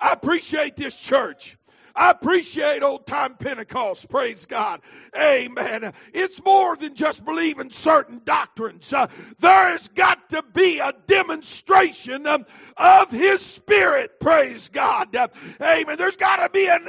I 0.00 0.12
appreciate 0.12 0.76
this 0.76 0.98
church. 0.98 1.56
I 1.94 2.10
appreciate 2.12 2.84
old 2.84 3.06
time 3.08 3.34
Pentecost. 3.34 4.08
Praise 4.08 4.46
God. 4.46 4.80
Amen. 5.16 5.92
It's 6.14 6.42
more 6.44 6.76
than 6.76 6.94
just 6.94 7.24
believing 7.24 7.70
certain 7.70 8.20
doctrines. 8.24 8.92
Uh, 8.92 9.08
there 9.40 9.70
has 9.72 9.88
got 9.88 10.30
to 10.30 10.42
be 10.42 10.78
a 10.78 10.92
demonstration 11.08 12.24
um, 12.28 12.46
of 12.76 13.10
His 13.10 13.44
Spirit. 13.44 14.20
Praise 14.20 14.68
God. 14.68 15.14
Uh, 15.16 15.26
amen. 15.60 15.98
There's 15.98 16.16
got 16.16 16.36
to 16.36 16.50
be 16.50 16.68
an 16.68 16.88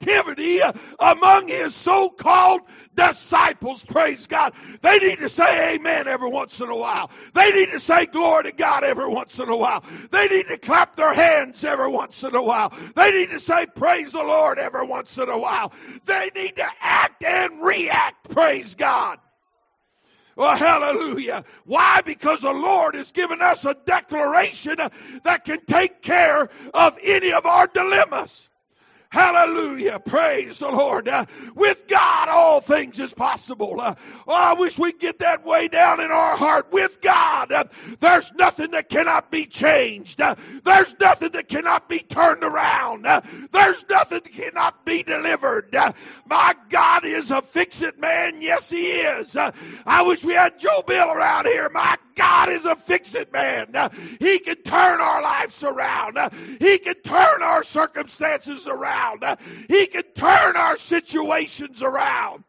activity 0.00 0.60
among 0.98 1.48
His 1.48 1.74
so-called 1.74 2.62
disciples, 2.94 3.84
praise 3.84 4.26
God. 4.26 4.52
They 4.80 4.98
need 4.98 5.18
to 5.18 5.28
say 5.28 5.74
amen 5.74 6.08
every 6.08 6.30
once 6.30 6.60
in 6.60 6.68
a 6.68 6.76
while. 6.76 7.10
They 7.34 7.50
need 7.50 7.70
to 7.72 7.80
say 7.80 8.06
glory 8.06 8.44
to 8.44 8.52
God 8.52 8.84
every 8.84 9.08
once 9.08 9.38
in 9.38 9.48
a 9.48 9.56
while. 9.56 9.84
They 10.10 10.28
need 10.28 10.46
to 10.48 10.58
clap 10.58 10.96
their 10.96 11.12
hands 11.12 11.64
every 11.64 11.88
once 11.88 12.22
in 12.22 12.34
a 12.34 12.42
while. 12.42 12.72
They 12.94 13.12
need 13.12 13.30
to 13.30 13.40
say 13.40 13.66
praise 13.66 14.12
the 14.12 14.22
Lord 14.22 14.58
every 14.58 14.86
once 14.86 15.16
in 15.18 15.28
a 15.28 15.38
while. 15.38 15.72
They 16.04 16.30
need 16.34 16.56
to 16.56 16.66
act 16.80 17.24
and 17.24 17.62
react, 17.62 18.30
praise 18.30 18.74
God. 18.74 19.18
Well, 20.36 20.56
hallelujah. 20.56 21.44
Why? 21.64 22.00
Because 22.02 22.42
the 22.42 22.52
Lord 22.52 22.94
has 22.94 23.10
given 23.10 23.42
us 23.42 23.64
a 23.64 23.74
declaration 23.74 24.76
that 25.24 25.44
can 25.44 25.64
take 25.66 26.00
care 26.00 26.48
of 26.72 26.96
any 27.02 27.32
of 27.32 27.44
our 27.44 27.66
dilemmas. 27.66 28.48
Hallelujah. 29.10 30.00
Praise 30.00 30.58
the 30.58 30.68
Lord. 30.68 31.08
Uh, 31.08 31.24
with 31.54 31.88
God, 31.88 32.28
all 32.28 32.60
things 32.60 33.00
is 33.00 33.14
possible. 33.14 33.80
Uh, 33.80 33.94
oh, 34.26 34.34
I 34.34 34.52
wish 34.52 34.78
we'd 34.78 34.98
get 34.98 35.20
that 35.20 35.46
way 35.46 35.68
down 35.68 36.00
in 36.00 36.10
our 36.10 36.36
heart. 36.36 36.70
With 36.72 37.00
God, 37.00 37.50
uh, 37.50 37.64
there's 38.00 38.30
nothing 38.34 38.72
that 38.72 38.90
cannot 38.90 39.30
be 39.30 39.46
changed. 39.46 40.20
Uh, 40.20 40.34
there's 40.62 40.94
nothing 41.00 41.32
that 41.32 41.48
cannot 41.48 41.88
be 41.88 42.00
turned 42.00 42.44
around. 42.44 43.06
Uh, 43.06 43.22
there's 43.50 43.82
nothing 43.88 44.20
that 44.24 44.32
cannot 44.34 44.84
be 44.84 45.02
delivered. 45.02 45.74
Uh, 45.74 45.92
my 46.26 46.54
God 46.68 47.06
is 47.06 47.30
a 47.30 47.40
fix 47.40 47.80
it 47.80 47.98
man. 47.98 48.42
Yes, 48.42 48.68
He 48.68 48.88
is. 48.88 49.34
I 49.86 50.02
wish 50.02 50.22
we 50.22 50.34
had 50.34 50.58
Joe 50.58 50.82
Bill 50.86 51.10
around 51.10 51.46
here. 51.46 51.70
My 51.70 51.96
God 52.14 52.50
is 52.50 52.66
a 52.66 52.76
fix 52.76 53.14
it 53.14 53.32
man. 53.32 53.68
He 54.18 54.38
can 54.40 54.56
turn 54.56 55.00
our 55.00 55.22
lives 55.22 55.62
around. 55.62 56.18
He 56.60 56.78
can 56.78 56.96
turn 56.96 57.42
our 57.42 57.62
circumstances 57.62 58.66
around. 58.66 58.97
Uh, 59.22 59.36
he 59.68 59.86
can 59.86 60.04
turn 60.14 60.56
our 60.56 60.76
situations 60.76 61.82
around. 61.82 62.44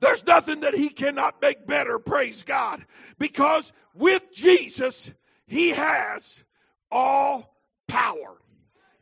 There's 0.00 0.26
nothing 0.26 0.60
that 0.60 0.74
he 0.74 0.88
cannot 0.88 1.40
make 1.40 1.66
better, 1.66 1.98
praise 1.98 2.42
God. 2.42 2.84
Because 3.18 3.72
with 3.94 4.32
Jesus, 4.32 5.10
he 5.46 5.70
has 5.70 6.36
all 6.90 7.54
power. 7.86 8.36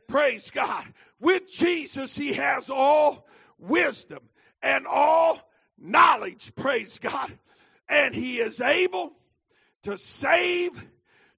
Praise 0.07 0.51
God. 0.51 0.85
With 1.19 1.51
Jesus, 1.51 2.15
he 2.15 2.33
has 2.33 2.69
all 2.69 3.27
wisdom 3.57 4.19
and 4.61 4.85
all 4.85 5.39
knowledge, 5.79 6.53
praise 6.55 6.99
God 6.99 7.31
and 7.91 8.15
he 8.15 8.39
is 8.39 8.61
able 8.61 9.11
to 9.83 9.97
save 9.97 10.71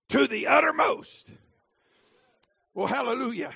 to 0.10 0.28
the 0.28 0.48
uttermost. 0.48 1.28
Well, 2.76 2.88
hallelujah. 2.88 3.52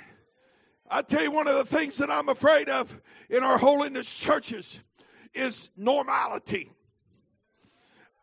I 0.89 1.01
tell 1.01 1.21
you, 1.21 1.31
one 1.31 1.47
of 1.47 1.55
the 1.55 1.65
things 1.65 1.97
that 1.97 2.09
I'm 2.09 2.29
afraid 2.29 2.69
of 2.69 2.99
in 3.29 3.43
our 3.43 3.57
holiness 3.57 4.13
churches 4.13 4.79
is 5.33 5.69
normality. 5.75 6.71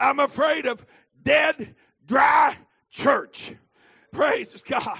I'm 0.00 0.18
afraid 0.18 0.66
of 0.66 0.84
dead, 1.22 1.74
dry 2.06 2.56
church. 2.90 3.52
Praise 4.12 4.62
God. 4.62 4.98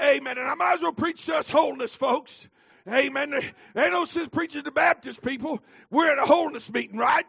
Amen. 0.00 0.38
And 0.38 0.48
I 0.48 0.54
might 0.54 0.74
as 0.74 0.82
well 0.82 0.92
preach 0.92 1.26
to 1.26 1.36
us 1.36 1.50
holiness, 1.50 1.94
folks. 1.94 2.48
Amen. 2.88 3.30
There 3.30 3.84
ain't 3.84 3.92
no 3.92 4.04
sense 4.04 4.28
preaching 4.28 4.62
to 4.64 4.70
Baptist 4.70 5.22
people. 5.22 5.60
We're 5.90 6.12
at 6.12 6.18
a 6.18 6.26
holiness 6.26 6.70
meeting, 6.72 6.98
right? 6.98 7.26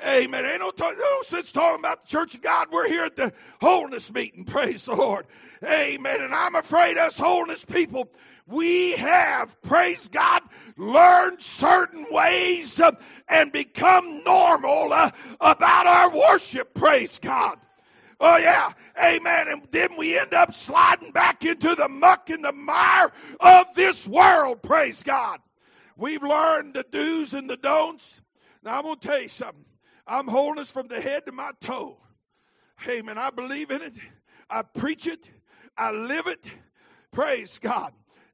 Amen. 0.00 0.46
Ain't 0.46 0.60
no, 0.60 0.70
talk, 0.70 0.96
no 0.96 1.22
sense 1.22 1.52
talking 1.52 1.80
about 1.80 2.02
the 2.02 2.08
church 2.08 2.34
of 2.34 2.40
God. 2.40 2.68
We're 2.72 2.88
here 2.88 3.04
at 3.04 3.16
the 3.16 3.32
holiness 3.60 4.12
meeting. 4.12 4.44
Praise 4.46 4.86
the 4.86 4.94
Lord. 4.94 5.26
Amen. 5.62 6.22
And 6.22 6.34
I'm 6.34 6.54
afraid 6.54 6.96
us 6.96 7.16
holiness 7.16 7.64
people, 7.64 8.08
we 8.46 8.92
have, 8.92 9.60
praise 9.62 10.08
God, 10.08 10.42
learned 10.76 11.40
certain 11.40 12.06
ways 12.10 12.80
and 13.28 13.52
become 13.52 14.24
normal 14.24 14.92
uh, 14.92 15.10
about 15.40 15.86
our 15.86 16.10
worship. 16.10 16.74
Praise 16.74 17.18
God. 17.18 17.58
Oh 18.18 18.36
yeah, 18.36 18.72
amen. 19.00 19.48
And 19.48 19.62
then 19.72 19.96
we 19.96 20.18
end 20.18 20.32
up 20.32 20.54
sliding 20.54 21.10
back 21.10 21.44
into 21.44 21.74
the 21.74 21.88
muck 21.88 22.30
and 22.30 22.44
the 22.44 22.52
mire 22.52 23.10
of 23.40 23.66
this 23.74 24.06
world. 24.06 24.62
Praise 24.62 25.02
God. 25.02 25.40
We've 25.96 26.22
learned 26.22 26.74
the 26.74 26.84
do's 26.84 27.34
and 27.34 27.50
the 27.50 27.56
don'ts. 27.56 28.20
Now 28.64 28.78
I'm 28.78 28.82
going 28.84 28.98
to 28.98 29.08
tell 29.08 29.20
you 29.20 29.28
something. 29.28 29.64
I'm 30.06 30.26
holiness 30.26 30.70
from 30.70 30.88
the 30.88 31.00
head 31.00 31.26
to 31.26 31.32
my 31.32 31.52
toe. 31.60 31.98
Hey, 32.78 33.02
man, 33.02 33.18
I 33.18 33.30
believe 33.30 33.70
in 33.70 33.82
it. 33.82 33.94
I 34.50 34.62
preach 34.62 35.06
it. 35.06 35.24
I 35.76 35.92
live 35.92 36.26
it. 36.26 36.50
Praise 37.12 37.58
God. 37.60 37.92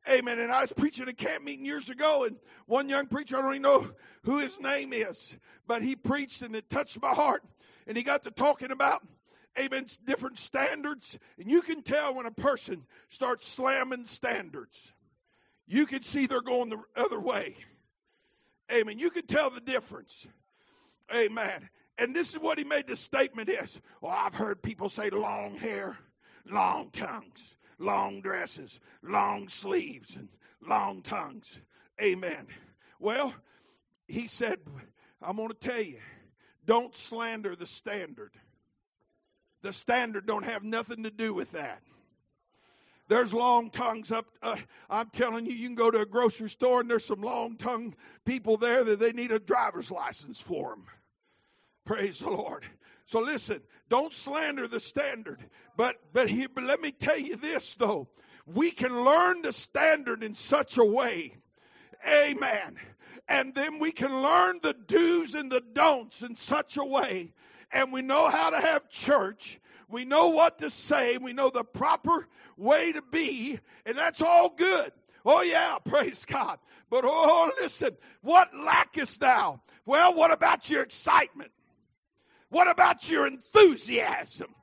Amen. 0.08 0.38
And 0.38 0.50
I 0.50 0.62
was 0.62 0.72
preaching 0.72 1.02
at 1.02 1.08
a 1.08 1.12
camp 1.12 1.44
meeting 1.44 1.66
years 1.66 1.90
ago, 1.90 2.24
and 2.24 2.36
one 2.66 2.88
young 2.88 3.06
preacher, 3.06 3.36
I 3.36 3.42
don't 3.42 3.52
even 3.52 3.62
know 3.62 3.90
who 4.22 4.38
his 4.38 4.58
name 4.58 4.92
is, 4.92 5.34
but 5.66 5.82
he 5.82 5.96
preached 5.96 6.40
and 6.42 6.56
it 6.56 6.70
touched 6.70 7.00
my 7.02 7.12
heart. 7.12 7.42
And 7.86 7.96
he 7.96 8.02
got 8.02 8.24
to 8.24 8.30
talking 8.30 8.70
about, 8.70 9.02
amen, 9.58 9.86
different 10.06 10.38
standards. 10.38 11.18
And 11.38 11.50
you 11.50 11.60
can 11.60 11.82
tell 11.82 12.14
when 12.14 12.26
a 12.26 12.30
person 12.30 12.84
starts 13.10 13.46
slamming 13.46 14.06
standards, 14.06 14.78
you 15.66 15.84
can 15.84 16.02
see 16.02 16.26
they're 16.26 16.40
going 16.40 16.70
the 16.70 16.80
other 16.96 17.20
way. 17.20 17.56
Amen. 18.72 18.98
You 18.98 19.10
can 19.10 19.26
tell 19.26 19.50
the 19.50 19.60
difference. 19.60 20.26
Amen. 21.14 21.68
And 21.98 22.14
this 22.14 22.30
is 22.30 22.38
what 22.38 22.58
he 22.58 22.64
made 22.64 22.86
the 22.86 22.96
statement 22.96 23.48
is. 23.48 23.80
Well, 24.00 24.14
I've 24.16 24.34
heard 24.34 24.62
people 24.62 24.88
say 24.88 25.10
long 25.10 25.56
hair, 25.56 25.98
long 26.48 26.90
tongues, 26.90 27.56
long 27.78 28.20
dresses, 28.20 28.78
long 29.02 29.48
sleeves, 29.48 30.14
and 30.16 30.28
long 30.66 31.02
tongues. 31.02 31.50
Amen. 32.00 32.46
Well, 33.00 33.34
he 34.06 34.28
said, 34.28 34.58
I'm 35.20 35.36
going 35.36 35.48
to 35.48 35.54
tell 35.54 35.80
you, 35.80 35.98
don't 36.64 36.94
slander 36.94 37.56
the 37.56 37.66
standard. 37.66 38.32
The 39.62 39.72
standard 39.72 40.26
don't 40.26 40.44
have 40.44 40.62
nothing 40.62 41.02
to 41.02 41.10
do 41.10 41.34
with 41.34 41.52
that. 41.52 41.82
There's 43.08 43.32
long 43.32 43.70
tongues 43.70 44.12
up. 44.12 44.26
Uh, 44.42 44.56
I'm 44.88 45.08
telling 45.10 45.46
you, 45.46 45.52
you 45.52 45.66
can 45.66 45.74
go 45.74 45.90
to 45.90 46.00
a 46.00 46.06
grocery 46.06 46.50
store 46.50 46.80
and 46.80 46.90
there's 46.90 47.06
some 47.06 47.22
long 47.22 47.56
tongue 47.56 47.94
people 48.24 48.58
there 48.58 48.84
that 48.84 49.00
they 49.00 49.12
need 49.12 49.32
a 49.32 49.38
driver's 49.38 49.90
license 49.90 50.40
for 50.40 50.70
them. 50.70 50.84
Praise 51.86 52.18
the 52.18 52.30
Lord. 52.30 52.64
So 53.06 53.20
listen, 53.20 53.62
don't 53.88 54.12
slander 54.12 54.68
the 54.68 54.80
standard. 54.80 55.42
But 55.76 55.96
but 56.12 56.28
here, 56.28 56.48
but 56.54 56.64
let 56.64 56.80
me 56.80 56.92
tell 56.92 57.18
you 57.18 57.36
this 57.36 57.74
though. 57.76 58.08
We 58.46 58.70
can 58.70 59.04
learn 59.04 59.42
the 59.42 59.52
standard 59.52 60.22
in 60.22 60.34
such 60.34 60.76
a 60.76 60.84
way. 60.84 61.34
Amen. 62.06 62.76
And 63.26 63.54
then 63.54 63.78
we 63.78 63.92
can 63.92 64.22
learn 64.22 64.60
the 64.62 64.74
do's 64.74 65.34
and 65.34 65.50
the 65.50 65.60
don'ts 65.60 66.22
in 66.22 66.34
such 66.34 66.76
a 66.76 66.84
way. 66.84 67.32
And 67.72 67.92
we 67.92 68.02
know 68.02 68.28
how 68.28 68.50
to 68.50 68.60
have 68.60 68.88
church. 68.88 69.60
We 69.88 70.04
know 70.04 70.28
what 70.28 70.58
to 70.58 70.70
say. 70.70 71.18
We 71.18 71.32
know 71.32 71.50
the 71.50 71.64
proper 71.64 72.26
way 72.56 72.92
to 72.92 73.02
be. 73.02 73.58
And 73.86 73.96
that's 73.96 74.20
all 74.20 74.50
good. 74.50 74.92
Oh, 75.24 75.42
yeah, 75.42 75.78
praise 75.84 76.24
God. 76.26 76.58
But 76.90 77.04
oh, 77.04 77.50
listen, 77.60 77.96
what 78.22 78.54
lackest 78.54 79.20
thou? 79.20 79.60
Well, 79.84 80.14
what 80.14 80.32
about 80.32 80.68
your 80.70 80.82
excitement? 80.82 81.50
What 82.50 82.68
about 82.68 83.08
your 83.10 83.26
enthusiasm? 83.26 84.54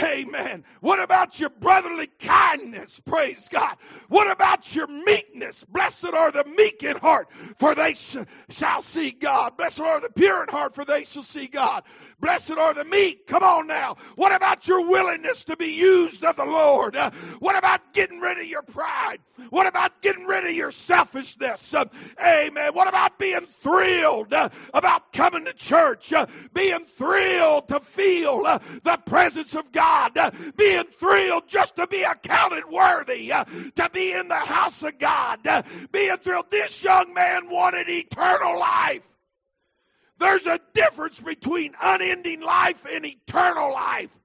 Amen. 0.00 0.64
What 0.80 1.00
about 1.00 1.38
your 1.38 1.50
brotherly 1.50 2.06
kindness? 2.18 2.98
Praise 3.00 3.48
God. 3.50 3.76
What 4.08 4.30
about 4.30 4.74
your 4.74 4.86
meekness? 4.86 5.64
Blessed 5.64 6.06
are 6.06 6.32
the 6.32 6.44
meek 6.44 6.82
in 6.82 6.96
heart, 6.96 7.28
for 7.58 7.74
they 7.74 7.92
sh- 7.92 8.16
shall 8.48 8.80
see 8.80 9.10
God. 9.10 9.58
Blessed 9.58 9.80
are 9.80 10.00
the 10.00 10.08
pure 10.08 10.44
in 10.44 10.48
heart, 10.48 10.74
for 10.74 10.86
they 10.86 11.04
shall 11.04 11.22
see 11.22 11.46
God. 11.46 11.82
Blessed 12.20 12.52
are 12.52 12.72
the 12.72 12.84
meek. 12.84 13.26
Come 13.26 13.42
on 13.42 13.66
now. 13.66 13.96
What 14.16 14.34
about 14.34 14.66
your 14.66 14.88
willingness 14.88 15.44
to 15.44 15.58
be 15.58 15.72
used 15.74 16.24
of 16.24 16.36
the 16.36 16.46
Lord? 16.46 16.96
Uh, 16.96 17.10
what 17.40 17.56
about 17.56 17.92
getting 17.92 18.18
rid 18.18 18.38
of 18.38 18.46
your 18.46 18.62
pride? 18.62 19.18
What 19.50 19.66
about 19.66 20.00
getting 20.00 20.24
rid 20.24 20.44
of 20.46 20.52
your 20.52 20.70
selfishness? 20.70 21.74
Uh, 21.74 21.84
amen. 22.18 22.72
What 22.72 22.88
about 22.88 23.18
being 23.18 23.44
thrilled 23.46 24.32
uh, 24.32 24.48
about 24.72 25.12
coming 25.12 25.44
to 25.44 25.52
church? 25.52 26.14
Uh, 26.14 26.26
being 26.54 26.86
thrilled 26.86 27.68
to 27.68 27.80
feel 27.80 28.44
uh, 28.46 28.58
the 28.84 28.96
presence 29.04 29.54
of 29.54 29.70
God? 29.70 29.81
Uh, 29.82 30.30
being 30.56 30.84
thrilled 30.96 31.48
just 31.48 31.76
to 31.76 31.86
be 31.86 32.02
accounted 32.02 32.64
worthy 32.70 33.28
to 33.28 33.90
be 33.92 34.12
in 34.12 34.28
the 34.28 34.34
house 34.34 34.82
of 34.82 34.98
God? 34.98 35.40
being 35.90 36.16
thrilled. 36.18 36.50
This 36.50 36.82
young 36.84 37.14
man 37.14 37.50
wanted 37.50 37.88
eternal 37.88 38.58
life. 38.58 39.06
There's 40.18 40.46
a 40.46 40.60
difference 40.72 41.18
between 41.18 41.74
unending 41.82 42.42
life 42.42 42.86
and 42.88 43.04
eternal 43.04 43.72
life. 43.72 44.16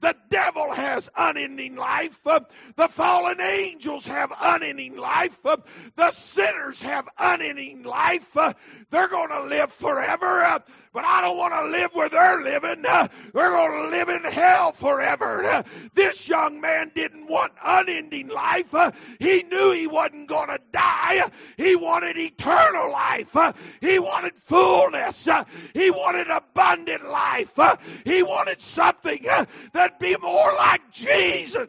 The 0.00 0.16
devil 0.30 0.72
has 0.72 1.10
unending 1.14 1.76
life. 1.76 2.18
Uh, 2.26 2.40
the 2.76 2.88
fallen 2.88 3.40
angels 3.40 4.06
have 4.06 4.32
unending 4.40 4.96
life. 4.96 5.38
Uh, 5.44 5.58
the 5.96 6.10
sinners 6.10 6.80
have 6.80 7.06
unending 7.18 7.82
life. 7.82 8.34
Uh, 8.36 8.54
they're 8.90 9.08
going 9.08 9.28
to 9.28 9.42
live 9.42 9.70
forever. 9.72 10.62
Uh, 10.90 11.00
but 11.00 11.04
I 11.04 11.20
don't 11.20 11.36
want 11.36 11.54
to 11.54 11.66
live 11.66 11.94
where 11.94 12.08
they're 12.08 12.42
living. 12.42 12.84
Uh, 12.86 13.08
they're 13.32 13.50
going 13.50 13.84
to 13.84 13.90
live 13.90 14.08
in 14.08 14.24
hell 14.24 14.72
forever. 14.72 15.44
Uh, 15.44 15.62
this 15.94 16.28
young 16.28 16.60
man 16.60 16.90
didn't 16.94 17.28
want 17.28 17.52
unending 17.64 18.28
life. 18.28 18.74
he 19.18 19.42
knew 19.44 19.72
he 19.72 19.86
wasn't 19.86 20.28
going 20.28 20.48
to 20.48 20.60
die. 20.72 21.30
He 21.56 21.76
wanted 21.76 22.16
eternal 22.16 22.90
life. 22.90 23.36
he 23.80 23.98
wanted 23.98 24.34
fullness. 24.36 25.28
he 25.74 25.90
wanted 25.90 26.28
abundant 26.28 27.08
life. 27.08 27.58
he 28.04 28.22
wanted 28.22 28.60
something 28.60 29.26
that'd 29.72 29.98
be 29.98 30.16
more 30.20 30.54
like 30.54 30.90
Jesus. 30.92 31.68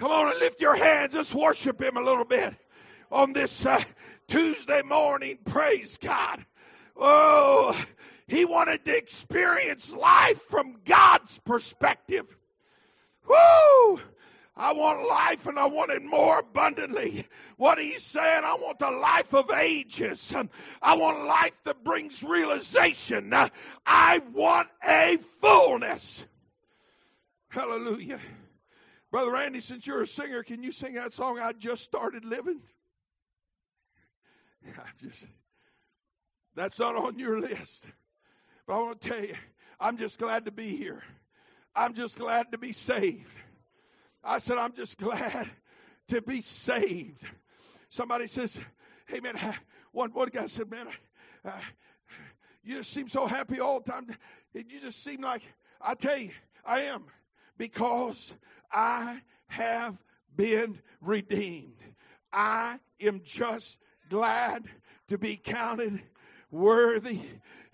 Come 0.00 0.12
on 0.12 0.30
and 0.30 0.40
lift 0.40 0.62
your 0.62 0.76
hands. 0.76 1.14
Let's 1.14 1.34
worship 1.34 1.78
Him 1.78 1.98
a 1.98 2.00
little 2.00 2.24
bit 2.24 2.54
on 3.12 3.34
this 3.34 3.66
uh, 3.66 3.82
Tuesday 4.28 4.80
morning. 4.80 5.36
Praise 5.44 5.98
God. 5.98 6.42
Oh, 7.00 7.76
he 8.26 8.44
wanted 8.44 8.84
to 8.84 8.96
experience 8.96 9.94
life 9.94 10.40
from 10.42 10.76
God's 10.84 11.38
perspective. 11.40 12.36
Woo! 13.26 14.00
I 14.56 14.74
want 14.74 15.08
life 15.08 15.46
and 15.46 15.58
I 15.58 15.66
want 15.66 15.90
it 15.90 16.02
more 16.04 16.40
abundantly. 16.40 17.26
What 17.56 17.78
he's 17.78 18.02
saying, 18.02 18.44
I 18.44 18.54
want 18.54 18.78
the 18.78 18.90
life 18.90 19.32
of 19.32 19.50
ages. 19.50 20.32
I 20.82 20.96
want 20.96 21.24
life 21.24 21.58
that 21.64 21.82
brings 21.82 22.22
realization. 22.22 23.32
I 23.86 24.20
want 24.34 24.68
a 24.86 25.16
fullness. 25.40 26.22
Hallelujah. 27.48 28.20
Brother 29.10 29.32
Randy, 29.32 29.60
since 29.60 29.86
you're 29.86 30.02
a 30.02 30.06
singer, 30.06 30.42
can 30.42 30.62
you 30.62 30.72
sing 30.72 30.94
that 30.94 31.12
song, 31.12 31.38
I 31.38 31.52
Just 31.52 31.82
Started 31.82 32.24
Living? 32.24 32.60
I 34.66 34.90
just, 35.02 35.24
that's 36.60 36.78
not 36.78 36.94
on 36.94 37.18
your 37.18 37.40
list. 37.40 37.86
But 38.66 38.74
I 38.74 38.78
want 38.80 39.00
to 39.00 39.08
tell 39.08 39.24
you, 39.24 39.34
I'm 39.80 39.96
just 39.96 40.18
glad 40.18 40.44
to 40.44 40.50
be 40.50 40.76
here. 40.76 41.02
I'm 41.74 41.94
just 41.94 42.18
glad 42.18 42.52
to 42.52 42.58
be 42.58 42.72
saved. 42.72 43.34
I 44.22 44.38
said, 44.38 44.58
I'm 44.58 44.74
just 44.74 44.98
glad 44.98 45.48
to 46.08 46.20
be 46.20 46.42
saved. 46.42 47.24
Somebody 47.88 48.26
says, 48.26 48.58
hey 49.06 49.20
man, 49.20 49.36
one, 49.92 50.10
one 50.12 50.28
guy 50.28 50.46
said, 50.46 50.70
man, 50.70 50.86
uh, 51.44 51.52
you 52.62 52.76
just 52.76 52.92
seem 52.92 53.08
so 53.08 53.26
happy 53.26 53.60
all 53.60 53.80
the 53.80 53.90
time. 53.90 54.14
You 54.52 54.80
just 54.82 55.02
seem 55.02 55.22
like, 55.22 55.42
I 55.80 55.94
tell 55.94 56.18
you, 56.18 56.30
I 56.64 56.82
am 56.82 57.04
because 57.56 58.34
I 58.70 59.20
have 59.46 59.96
been 60.36 60.78
redeemed. 61.00 61.78
I 62.32 62.78
am 63.00 63.22
just 63.24 63.78
glad 64.10 64.66
to 65.08 65.16
be 65.16 65.36
counted 65.36 66.02
worthy. 66.50 67.20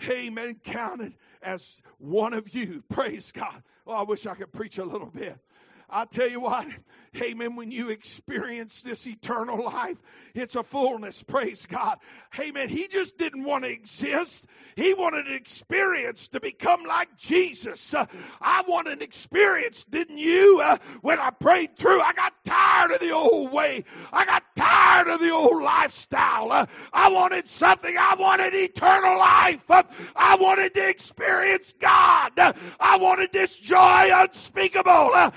Amen. 0.08 0.60
Counted 0.64 1.14
as 1.42 1.76
one 1.98 2.34
of 2.34 2.54
you. 2.54 2.82
Praise 2.88 3.32
God. 3.32 3.62
Oh, 3.86 3.92
I 3.92 4.02
wish 4.02 4.26
I 4.26 4.34
could 4.34 4.52
preach 4.52 4.78
a 4.78 4.84
little 4.84 5.10
bit. 5.10 5.38
I 5.88 6.04
tell 6.04 6.28
you 6.28 6.40
what, 6.40 6.66
amen, 7.22 7.56
when 7.56 7.70
you 7.70 7.90
experience 7.90 8.82
this 8.82 9.06
eternal 9.06 9.64
life, 9.64 10.00
it's 10.34 10.54
a 10.54 10.62
fullness. 10.62 11.22
Praise 11.22 11.64
God. 11.66 11.98
Amen. 12.38 12.68
He 12.68 12.88
just 12.88 13.16
didn't 13.16 13.44
want 13.44 13.64
to 13.64 13.70
exist. 13.70 14.44
He 14.74 14.92
wanted 14.94 15.26
an 15.26 15.34
experience 15.34 16.28
to 16.28 16.40
become 16.40 16.84
like 16.84 17.16
Jesus. 17.16 17.94
Uh, 17.94 18.06
I 18.40 18.62
want 18.68 18.88
an 18.88 19.00
experience, 19.00 19.84
didn't 19.84 20.18
you? 20.18 20.60
Uh, 20.62 20.76
when 21.00 21.18
I 21.18 21.30
prayed 21.30 21.76
through, 21.76 22.00
I 22.00 22.12
got 22.12 22.32
tired 22.44 22.90
of 22.90 23.00
the 23.00 23.12
old 23.12 23.52
way. 23.52 23.84
I 24.12 24.24
got 24.26 24.42
tired 24.56 25.08
of 25.08 25.20
the 25.20 25.30
old 25.30 25.62
lifestyle. 25.62 26.52
Uh, 26.52 26.66
I 26.92 27.10
wanted 27.10 27.48
something. 27.48 27.96
I 27.98 28.16
wanted 28.16 28.54
eternal 28.54 29.18
life. 29.18 29.70
Uh, 29.70 29.84
I 30.14 30.36
wanted 30.36 30.74
to 30.74 30.88
experience 30.88 31.72
God. 31.80 32.32
Uh, 32.38 32.52
I 32.78 32.98
wanted 32.98 33.32
this 33.32 33.58
joy 33.58 34.10
unspeakable 34.12 34.90
uh, 34.90 35.30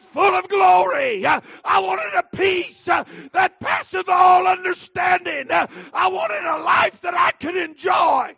full 0.00 0.34
of 0.34 0.48
glory. 0.48 1.26
I 1.26 1.40
wanted 1.64 2.18
a 2.18 2.36
peace 2.36 2.88
uh, 2.88 3.04
that 3.32 3.60
passeth 3.60 4.08
all 4.08 4.46
understanding. 4.46 5.50
Uh, 5.50 5.66
I 5.92 6.08
wanted 6.08 6.44
a 6.44 6.62
life 6.62 7.00
that 7.02 7.14
I 7.14 7.30
could 7.32 7.56
enjoy. 7.56 8.34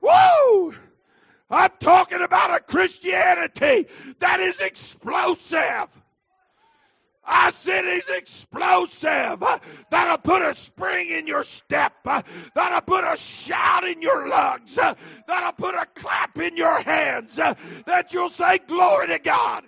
Woo! 0.00 0.74
I'm 1.50 1.70
talking 1.80 2.22
about 2.22 2.54
a 2.54 2.60
Christianity 2.60 3.86
that 4.18 4.40
is 4.40 4.60
explosive. 4.60 5.88
I 7.26 7.50
said 7.52 7.84
he's 7.84 8.08
explosive. 8.08 9.42
That'll 9.90 10.18
put 10.18 10.42
a 10.42 10.54
spring 10.54 11.08
in 11.08 11.26
your 11.26 11.42
step. 11.42 11.94
That'll 12.54 12.80
put 12.82 13.04
a 13.04 13.16
shout 13.16 13.84
in 13.84 14.02
your 14.02 14.28
lungs. 14.28 14.74
That'll 14.74 15.52
put 15.52 15.74
a 15.74 15.86
clap 15.94 16.38
in 16.38 16.56
your 16.56 16.80
hands. 16.82 17.36
That 17.36 18.12
you'll 18.12 18.28
say, 18.28 18.58
Glory 18.66 19.08
to 19.08 19.18
God. 19.18 19.64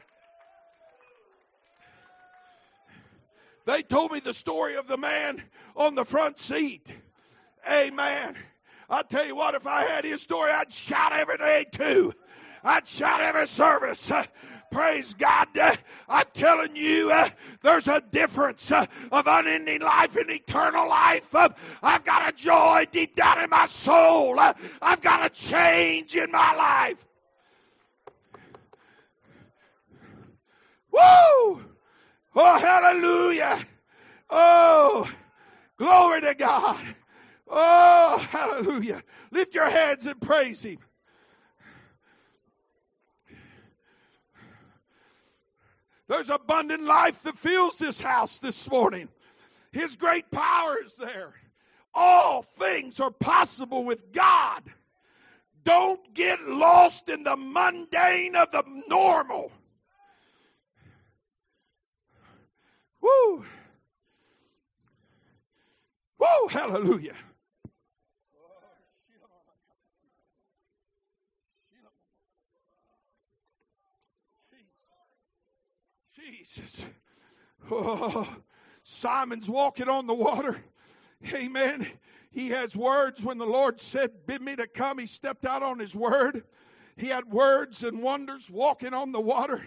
They 3.67 3.83
told 3.83 4.13
me 4.13 4.21
the 4.21 4.33
story 4.33 4.77
of 4.77 4.87
the 4.87 4.97
man 4.97 5.43
on 5.75 5.97
the 5.97 6.05
front 6.05 6.39
seat. 6.39 6.91
Amen. 7.69 8.37
I 8.89 9.03
tell 9.03 9.27
you 9.27 9.35
what, 9.35 9.57
if 9.57 9.67
I 9.67 9.83
had 9.83 10.05
his 10.05 10.23
story, 10.23 10.53
I'd 10.53 10.73
shout 10.73 11.13
every 11.13 11.37
day 11.37 11.67
too. 11.71 12.15
I'd 12.63 12.87
shout 12.87 13.21
every 13.21 13.49
service. 13.49 14.11
Praise 14.71 15.15
God. 15.15 15.49
I'm 16.09 16.27
telling 16.35 16.77
you, 16.77 17.11
uh, 17.11 17.29
there's 17.63 17.89
a 17.89 18.01
difference 18.01 18.71
uh, 18.71 18.87
of 19.11 19.27
unending 19.27 19.81
life 19.81 20.15
and 20.15 20.31
eternal 20.31 20.89
life. 20.89 21.35
Uh, 21.35 21.49
I've 21.83 22.05
got 22.05 22.29
a 22.29 22.33
joy 22.37 22.87
deep 22.93 23.17
down 23.17 23.43
in 23.43 23.51
my 23.51 23.67
soul. 23.67 24.39
I've 24.39 25.01
got 25.03 25.27
a 25.27 25.31
change 25.31 26.15
in 26.15 26.31
my 26.31 26.55
life. 26.55 27.05
Woo! 30.93 31.76
Oh, 32.39 32.59
hallelujah. 32.59 33.59
Oh, 34.29 35.11
glory 35.79 36.21
to 36.21 36.35
God. 36.35 36.85
Oh, 37.49 38.19
hallelujah. 38.31 39.03
Lift 39.31 39.55
your 39.55 39.71
hands 39.71 40.05
and 40.05 40.21
praise 40.21 40.61
Him. 40.61 40.79
There's 46.09 46.29
abundant 46.29 46.85
life 46.85 47.23
that 47.23 47.39
fills 47.39 47.79
this 47.79 48.01
house 48.01 48.39
this 48.41 48.71
morning. 48.71 49.09
His 49.73 49.97
great 49.97 50.31
power 50.31 50.77
is 50.85 50.95
there. 50.97 51.33
All 51.95 52.43
things 52.43 53.01
are 53.01 53.11
possible 53.11 53.83
with 53.85 54.13
God. 54.13 54.63
Don't 55.65 56.15
get 56.15 56.47
lost 56.47 57.09
in 57.09 57.25
the 57.25 57.35
mundane 57.35 58.37
of 58.37 58.51
the 58.53 58.63
normal. 58.89 59.51
Woo! 63.01 63.45
Woo! 66.19 66.46
Hallelujah. 66.57 67.13
Jesus. 76.15 76.87
Oh, 77.71 78.27
Simon's 78.85 79.51
walking 79.51 79.91
on 79.91 80.07
the 80.07 80.15
water. 80.15 80.57
Amen. 81.35 81.87
He 82.31 82.49
has 82.49 82.75
words 82.75 83.23
when 83.23 83.37
the 83.37 83.45
Lord 83.45 83.79
said, 83.79 84.13
Bid 84.27 84.41
me 84.41 84.57
to 84.57 84.67
come. 84.67 84.97
He 84.97 85.07
stepped 85.07 85.45
out 85.45 85.63
on 85.63 85.79
his 85.79 85.95
word. 85.95 86.43
He 86.97 87.09
had 87.09 87.27
words 87.27 87.83
and 87.83 88.03
wonders 88.03 88.49
walking 88.49 88.95
on 88.95 89.13
the 89.13 89.21
water. 89.21 89.63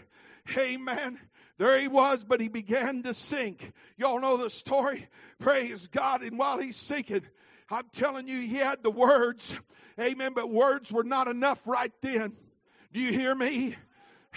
Amen. 0.58 1.20
There 1.60 1.78
he 1.78 1.90
was, 1.90 2.24
but 2.24 2.40
he 2.40 2.48
began 2.48 3.04
to 3.04 3.14
sink. 3.14 3.74
Y'all 3.98 4.22
know 4.22 4.38
the 4.38 4.50
story. 4.50 5.10
Praise 5.40 5.88
God. 5.88 6.24
And 6.24 6.40
while 6.40 6.58
he's 6.58 6.78
sinking, 6.78 7.24
I'm 7.70 7.84
telling 7.94 8.30
you, 8.30 8.40
he 8.40 8.56
had 8.56 8.82
the 8.82 8.90
words. 8.90 9.54
Amen. 10.00 10.32
But 10.34 10.50
words 10.50 10.90
were 10.90 11.04
not 11.04 11.28
enough 11.28 11.62
right 11.68 11.92
then. 12.02 12.32
Do 12.94 13.02
you 13.02 13.12
hear 13.12 13.36
me? 13.36 13.76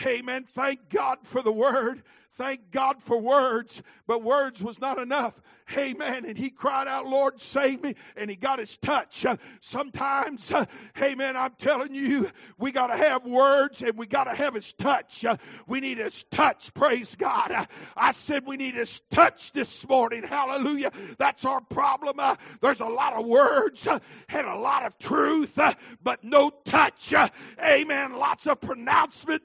Amen. 0.05 0.47
Thank 0.55 0.89
God 0.89 1.19
for 1.23 1.43
the 1.43 1.53
word. 1.53 2.03
Thank 2.37 2.71
God 2.71 3.03
for 3.03 3.19
words, 3.21 3.83
but 4.07 4.23
words 4.23 4.63
was 4.63 4.81
not 4.81 4.99
enough. 4.99 5.39
Amen. 5.77 6.25
And 6.25 6.37
he 6.37 6.51
cried 6.51 6.89
out, 6.89 7.07
Lord, 7.07 7.41
save 7.41 7.83
me. 7.83 7.95
And 8.17 8.29
he 8.29 8.37
got 8.37 8.59
his 8.59 8.77
touch. 8.79 9.25
Uh, 9.25 9.37
sometimes, 9.61 10.51
uh, 10.51 10.65
amen, 11.01 11.37
I'm 11.37 11.53
telling 11.59 11.95
you, 11.95 12.31
we 12.59 12.73
got 12.73 12.89
to 12.89 12.97
have 12.97 13.25
words 13.25 13.83
and 13.83 13.97
we 13.97 14.07
got 14.07 14.25
to 14.25 14.35
have 14.35 14.55
his 14.55 14.73
touch. 14.75 15.25
Uh, 15.25 15.37
we 15.67 15.81
need 15.81 15.99
his 15.99 16.25
touch. 16.31 16.73
Praise 16.75 17.15
God. 17.15 17.51
Uh, 17.51 17.67
I 17.97 18.13
said 18.13 18.47
we 18.47 18.57
need 18.57 18.75
his 18.75 19.01
touch 19.11 19.53
this 19.53 19.87
morning. 19.89 20.23
Hallelujah. 20.23 20.91
That's 21.19 21.45
our 21.45 21.61
problem. 21.61 22.19
Uh, 22.19 22.37
there's 22.61 22.81
a 22.81 22.87
lot 22.87 23.15
of 23.15 23.27
words 23.27 23.87
uh, 23.87 23.99
and 24.29 24.47
a 24.47 24.57
lot 24.57 24.85
of 24.85 24.99
truth, 24.99 25.59
but 26.03 26.25
no 26.25 26.51
touch. 26.65 27.15
amen. 27.63 28.15
Lots 28.15 28.47
of 28.47 28.61
pronouncement, 28.61 29.43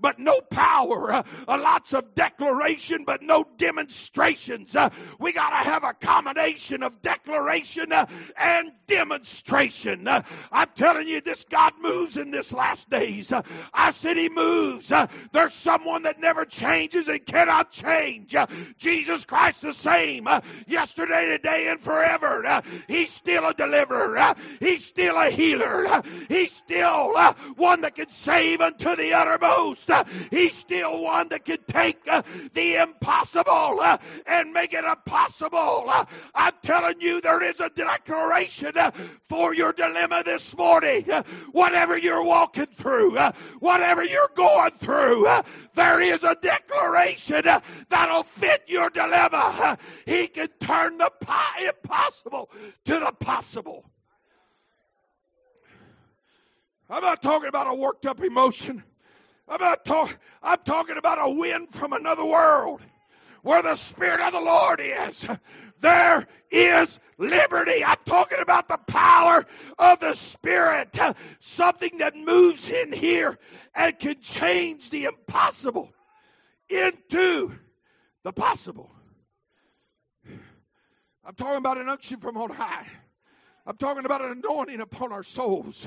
but 0.00 0.18
no 0.18 0.40
power. 0.40 1.24
lots 1.46 1.94
of 1.94 2.14
declaration, 2.28 3.04
but 3.04 3.22
no 3.22 3.44
demonstrations. 3.56 4.76
Uh, 4.76 4.90
we 5.18 5.32
got 5.32 5.50
to 5.50 5.68
have 5.68 5.84
a 5.84 5.94
combination 5.94 6.82
of 6.82 7.00
declaration 7.00 7.92
uh, 7.92 8.06
and 8.36 8.70
demonstration. 8.86 10.06
Uh, 10.06 10.22
I'm 10.52 10.68
telling 10.76 11.08
you, 11.08 11.20
this 11.20 11.44
God 11.48 11.72
moves 11.80 12.16
in 12.16 12.30
this 12.30 12.52
last 12.52 12.90
days. 12.90 13.32
Uh, 13.32 13.42
I 13.72 13.90
said 13.90 14.16
He 14.16 14.28
moves. 14.28 14.92
Uh, 14.92 15.06
there's 15.32 15.54
someone 15.54 16.02
that 16.02 16.20
never 16.20 16.44
changes 16.44 17.08
and 17.08 17.24
cannot 17.24 17.70
change. 17.70 18.34
Uh, 18.34 18.46
Jesus 18.78 19.24
Christ 19.24 19.62
the 19.62 19.72
same 19.72 20.28
yesterday, 20.66 21.26
today, 21.28 21.68
and 21.68 21.80
forever. 21.80 22.62
He's 22.86 23.12
still 23.12 23.46
a 23.46 23.54
deliverer. 23.54 24.34
He's 24.60 24.84
still 24.84 25.16
a 25.16 25.30
healer. 25.30 26.02
He's 26.28 26.52
still 26.52 27.14
one 27.56 27.82
that 27.82 27.94
can 27.94 28.08
save 28.08 28.60
unto 28.60 28.96
the 28.96 29.14
uttermost. 29.14 29.90
He's 30.30 30.54
still 30.54 31.02
one 31.02 31.28
that 31.28 31.44
can 31.44 31.58
take 31.68 32.04
the 32.54 32.76
impossible 32.76 33.82
and 34.26 34.52
make 34.52 34.74
it 34.74 34.84
possible 35.04 35.84
uh, 35.88 36.04
I'm 36.34 36.52
telling 36.62 37.00
you, 37.00 37.20
there 37.20 37.42
is 37.42 37.60
a 37.60 37.70
declaration 37.70 38.76
uh, 38.76 38.90
for 39.24 39.54
your 39.54 39.72
dilemma 39.72 40.22
this 40.24 40.56
morning. 40.56 41.10
Uh, 41.10 41.22
whatever 41.52 41.96
you're 41.96 42.22
walking 42.22 42.66
through, 42.66 43.18
whatever 43.58 44.04
you're 44.04 44.30
going 44.34 44.72
through, 44.72 45.28
there 45.74 46.00
is 46.00 46.24
a 46.24 46.36
declaration 46.40 47.42
that'll 47.88 48.22
fit 48.22 48.64
your 48.66 48.90
dilemma. 48.90 49.78
He 50.06 50.26
can 50.28 50.48
turn 50.60 50.98
the 50.98 51.10
impossible 51.66 52.50
to 52.84 53.00
the 53.00 53.12
possible. 53.20 53.84
I'm 56.90 57.02
not 57.02 57.22
talking 57.22 57.48
about 57.48 57.66
a 57.66 57.74
worked 57.74 58.06
up 58.06 58.22
emotion. 58.22 58.82
I'm 59.48 59.60
not 59.60 59.84
talk, 59.84 60.16
I'm 60.42 60.58
talking 60.64 60.98
about 60.98 61.18
a 61.20 61.30
wind 61.30 61.70
from 61.70 61.92
another 61.92 62.24
world 62.24 62.80
where 63.42 63.62
the 63.62 63.76
Spirit 63.76 64.20
of 64.20 64.32
the 64.32 64.40
Lord 64.40 64.80
is, 64.82 65.26
there 65.80 66.26
is 66.50 66.98
liberty. 67.16 67.84
I'm 67.84 67.98
talking 68.04 68.38
about 68.40 68.68
the 68.68 68.76
power 68.76 69.46
of 69.78 70.00
the 70.00 70.14
Spirit, 70.14 70.96
something 71.40 71.98
that 71.98 72.14
moves 72.14 72.68
in 72.68 72.92
here 72.92 73.38
and 73.74 73.98
can 73.98 74.20
change 74.20 74.90
the 74.90 75.04
impossible 75.04 75.92
into 76.68 77.52
the 78.24 78.32
possible. 78.32 78.90
I'm 81.24 81.34
talking 81.34 81.58
about 81.58 81.78
an 81.78 81.88
unction 81.88 82.20
from 82.20 82.36
on 82.36 82.50
high. 82.50 82.86
I'm 83.66 83.76
talking 83.76 84.04
about 84.04 84.22
an 84.22 84.32
anointing 84.32 84.80
upon 84.80 85.12
our 85.12 85.22
souls. 85.22 85.86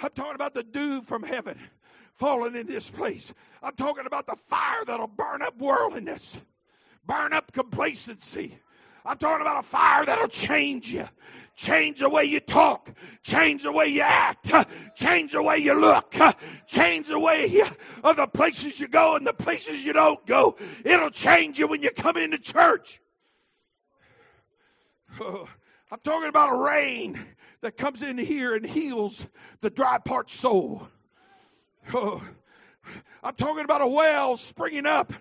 I'm 0.00 0.10
talking 0.10 0.34
about 0.34 0.54
the 0.54 0.62
dew 0.62 1.02
from 1.02 1.22
heaven 1.22 1.58
falling 2.18 2.54
in 2.56 2.66
this 2.66 2.90
place. 2.90 3.32
I'm 3.62 3.74
talking 3.74 4.06
about 4.06 4.26
the 4.26 4.36
fire 4.36 4.84
that'll 4.84 5.06
burn 5.06 5.42
up 5.42 5.58
worldliness 5.58 6.38
burn 7.08 7.32
up 7.32 7.50
complacency. 7.52 8.56
I'm 9.04 9.16
talking 9.16 9.40
about 9.40 9.64
a 9.64 9.66
fire 9.66 10.04
that'll 10.04 10.28
change 10.28 10.92
you. 10.92 11.08
Change 11.56 12.00
the 12.00 12.10
way 12.10 12.24
you 12.24 12.38
talk. 12.38 12.88
Change 13.24 13.62
the 13.64 13.72
way 13.72 13.86
you 13.86 14.02
act. 14.02 14.52
Change 14.94 15.32
the 15.32 15.42
way 15.42 15.58
you 15.58 15.72
look. 15.72 16.14
Change 16.66 17.08
the 17.08 17.18
way 17.18 17.62
of 18.04 18.16
the 18.16 18.26
places 18.26 18.78
you 18.78 18.86
go 18.86 19.16
and 19.16 19.26
the 19.26 19.32
places 19.32 19.82
you 19.84 19.94
don't 19.94 20.24
go. 20.26 20.56
It'll 20.84 21.10
change 21.10 21.58
you 21.58 21.66
when 21.66 21.82
you 21.82 21.90
come 21.90 22.18
into 22.18 22.38
church. 22.38 23.00
I'm 25.20 26.00
talking 26.04 26.28
about 26.28 26.52
a 26.52 26.56
rain 26.56 27.18
that 27.62 27.78
comes 27.78 28.02
in 28.02 28.18
here 28.18 28.54
and 28.54 28.64
heals 28.64 29.26
the 29.62 29.70
dry, 29.70 29.98
parched 29.98 30.36
soul. 30.36 30.86
I'm 31.94 33.34
talking 33.36 33.64
about 33.64 33.80
a 33.80 33.86
well 33.86 34.36
springing 34.36 34.84
up 34.84 35.12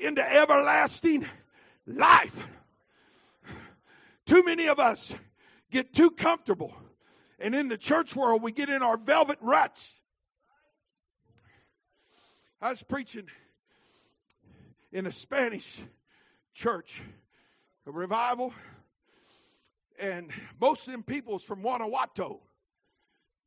into 0.00 0.22
everlasting 0.22 1.24
life. 1.86 2.36
Too 4.26 4.42
many 4.42 4.66
of 4.66 4.80
us 4.80 5.14
get 5.70 5.94
too 5.94 6.10
comfortable. 6.10 6.74
And 7.38 7.54
in 7.54 7.68
the 7.68 7.78
church 7.78 8.16
world, 8.16 8.42
we 8.42 8.50
get 8.50 8.68
in 8.68 8.82
our 8.82 8.96
velvet 8.96 9.38
ruts. 9.40 9.94
I 12.60 12.70
was 12.70 12.82
preaching 12.82 13.28
in 14.92 15.06
a 15.06 15.12
Spanish 15.12 15.78
church, 16.54 17.00
a 17.86 17.92
revival, 17.92 18.52
and 20.00 20.30
most 20.60 20.88
of 20.88 20.92
them 20.92 21.04
people 21.04 21.34
people's 21.34 21.44
from 21.44 21.62
Guanajuato. 21.62 22.40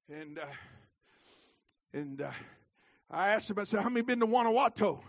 And 0.10 0.40
uh, 0.40 0.46
and 1.94 2.22
uh, 2.22 2.32
I 3.10 3.30
asked 3.30 3.50
them, 3.50 3.60
I 3.60 3.66
said, 3.66 3.82
how 3.82 3.90
many 3.90 4.04
been 4.04 4.20
to 4.20 4.28
Guanajuato? 4.28 5.04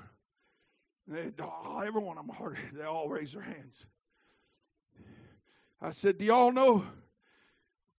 They, 1.07 1.31
oh, 1.41 1.83
every 1.85 2.01
one 2.01 2.19
of 2.19 2.27
them, 2.27 2.57
they 2.75 2.85
all 2.85 3.09
raised 3.09 3.35
their 3.35 3.43
hands. 3.43 3.77
I 5.81 5.91
said, 5.91 6.19
Do 6.19 6.25
y'all 6.25 6.53
know 6.53 6.85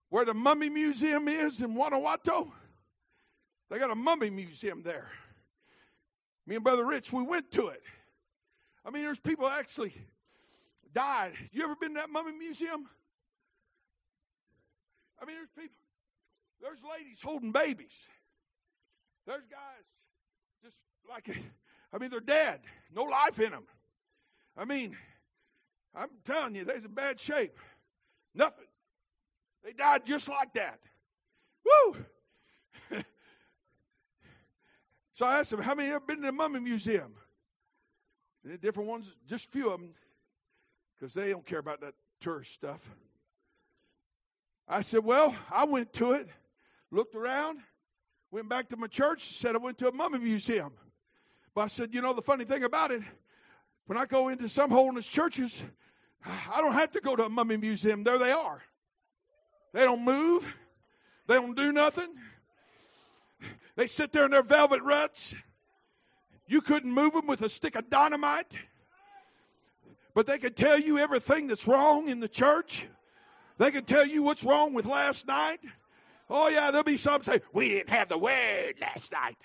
where 0.10 0.24
the 0.24 0.34
Mummy 0.34 0.70
Museum 0.70 1.28
is 1.28 1.60
in 1.60 1.74
Guanajuato? 1.74 2.52
They 3.70 3.80
got 3.80 3.92
a 3.92 3.96
mummy 3.96 4.30
museum 4.30 4.84
there. 4.84 5.10
Me 6.46 6.56
and 6.56 6.64
Brother 6.64 6.86
Rich, 6.86 7.12
we 7.12 7.24
went 7.24 7.52
to 7.54 7.70
it. 7.70 7.82
I 8.86 8.92
mean, 8.92 9.04
there's 9.04 9.20
people 9.20 9.48
actually 9.48 9.94
died. 10.94 11.34
You 11.52 11.64
ever 11.64 11.76
been 11.76 11.96
to 11.96 12.02
that 12.02 12.10
mummy 12.10 12.34
museum? 12.34 12.88
I 15.22 15.26
mean, 15.26 15.38
there's 15.38 15.50
people, 15.58 15.80
there's 16.62 16.82
ladies 16.84 17.20
holding 17.22 17.52
babies. 17.52 17.94
There's 19.26 19.46
guys 19.50 19.86
just 20.64 20.76
like, 21.10 21.30
I 21.94 21.98
mean, 21.98 22.10
they're 22.10 22.20
dead, 22.20 22.60
no 22.94 23.04
life 23.04 23.40
in 23.40 23.52
them. 23.52 23.64
I 24.58 24.66
mean, 24.66 24.96
I'm 25.96 26.10
telling 26.26 26.56
you, 26.56 26.66
they're 26.66 26.76
in 26.76 26.94
bad 26.94 27.20
shape. 27.20 27.58
Nothing. 28.36 28.66
They 29.64 29.74
died 29.74 30.06
just 30.06 30.28
like 30.28 30.54
that. 30.56 30.80
Woo! 31.66 31.96
so 35.14 35.26
I 35.26 35.40
asked 35.40 35.52
them, 35.52 35.62
how 35.62 35.76
many 35.76 35.90
ever 35.90 36.00
been 36.02 36.18
to 36.18 36.28
the 36.28 36.32
mummy 36.32 36.60
museum? 36.60 37.14
And 38.44 38.60
different 38.60 38.90
ones, 38.90 39.10
just 39.28 39.48
a 39.48 39.50
few 39.52 39.70
of 39.70 39.80
them, 39.80 39.92
because 41.00 41.14
they 41.14 41.30
don't 41.30 41.46
care 41.46 41.60
about 41.60 41.82
that 41.82 41.94
tourist 42.20 42.54
stuff. 42.54 42.90
I 44.68 44.82
said, 44.82 45.04
well, 45.04 45.36
I 45.52 45.66
went 45.66 45.94
to 45.94 46.14
it, 46.14 46.28
looked 46.92 47.16
around, 47.16 47.60
went 48.34 48.50
back 48.50 48.70
to 48.70 48.78
my 48.78 48.88
church, 48.88 49.22
said 49.38 49.54
I 49.54 49.60
went 49.60 49.78
to 49.78 49.88
a 49.88 49.92
mummy 49.92 50.18
museum. 50.18 50.74
But 51.54 51.62
I 51.62 51.68
said, 51.68 51.94
you 51.94 52.02
know, 52.02 52.14
the 52.14 52.24
funny 52.24 52.46
thing 52.46 52.64
about 52.64 52.90
it, 52.90 53.04
when 53.86 53.96
I 53.96 54.06
go 54.06 54.30
into 54.30 54.50
some 54.50 54.72
holiness 54.72 55.08
churches, 55.08 55.62
I 56.26 56.60
don't 56.62 56.74
have 56.74 56.94
to 56.94 57.00
go 57.00 57.16
to 57.16 57.26
a 57.26 57.30
mummy 57.30 57.58
museum. 57.58 58.04
There 58.04 58.18
they 58.18 58.32
are. 58.32 58.60
They 59.74 59.84
don't 59.84 60.04
move. 60.04 60.52
They 61.28 61.36
don't 61.36 61.56
do 61.56 61.72
nothing. 61.72 62.10
They 63.76 63.86
sit 63.86 64.12
there 64.12 64.26
in 64.26 64.32
their 64.32 64.42
velvet 64.42 64.82
ruts. 64.82 65.36
You 66.48 66.62
couldn't 66.62 66.92
move 66.92 67.14
them 67.14 67.28
with 67.28 67.44
a 67.44 67.50
stick 67.50 67.76
of 67.76 67.92
dynamite. 67.92 68.58
But 70.16 70.26
they 70.26 70.40
could 70.40 70.58
tell 70.58 70.80
you 70.80 70.98
everything 70.98 71.48
that's 71.48 71.68
wrong 71.68 72.10
in 72.10 72.20
the 72.20 72.28
church. 72.28 72.84
They 73.60 73.70
could 73.70 73.86
tell 73.86 74.08
you 74.08 74.24
what's 74.24 74.44
wrong 74.44 74.74
with 74.74 74.88
last 74.88 75.28
night. 75.28 75.60
Oh, 76.30 76.48
yeah, 76.48 76.72
there'll 76.72 76.84
be 76.84 76.98
some 76.98 77.22
say, 77.24 77.42
We 77.54 77.70
didn't 77.70 77.90
have 77.90 78.10
the 78.10 78.18
word 78.18 78.76
last 78.82 79.12
night. 79.12 79.38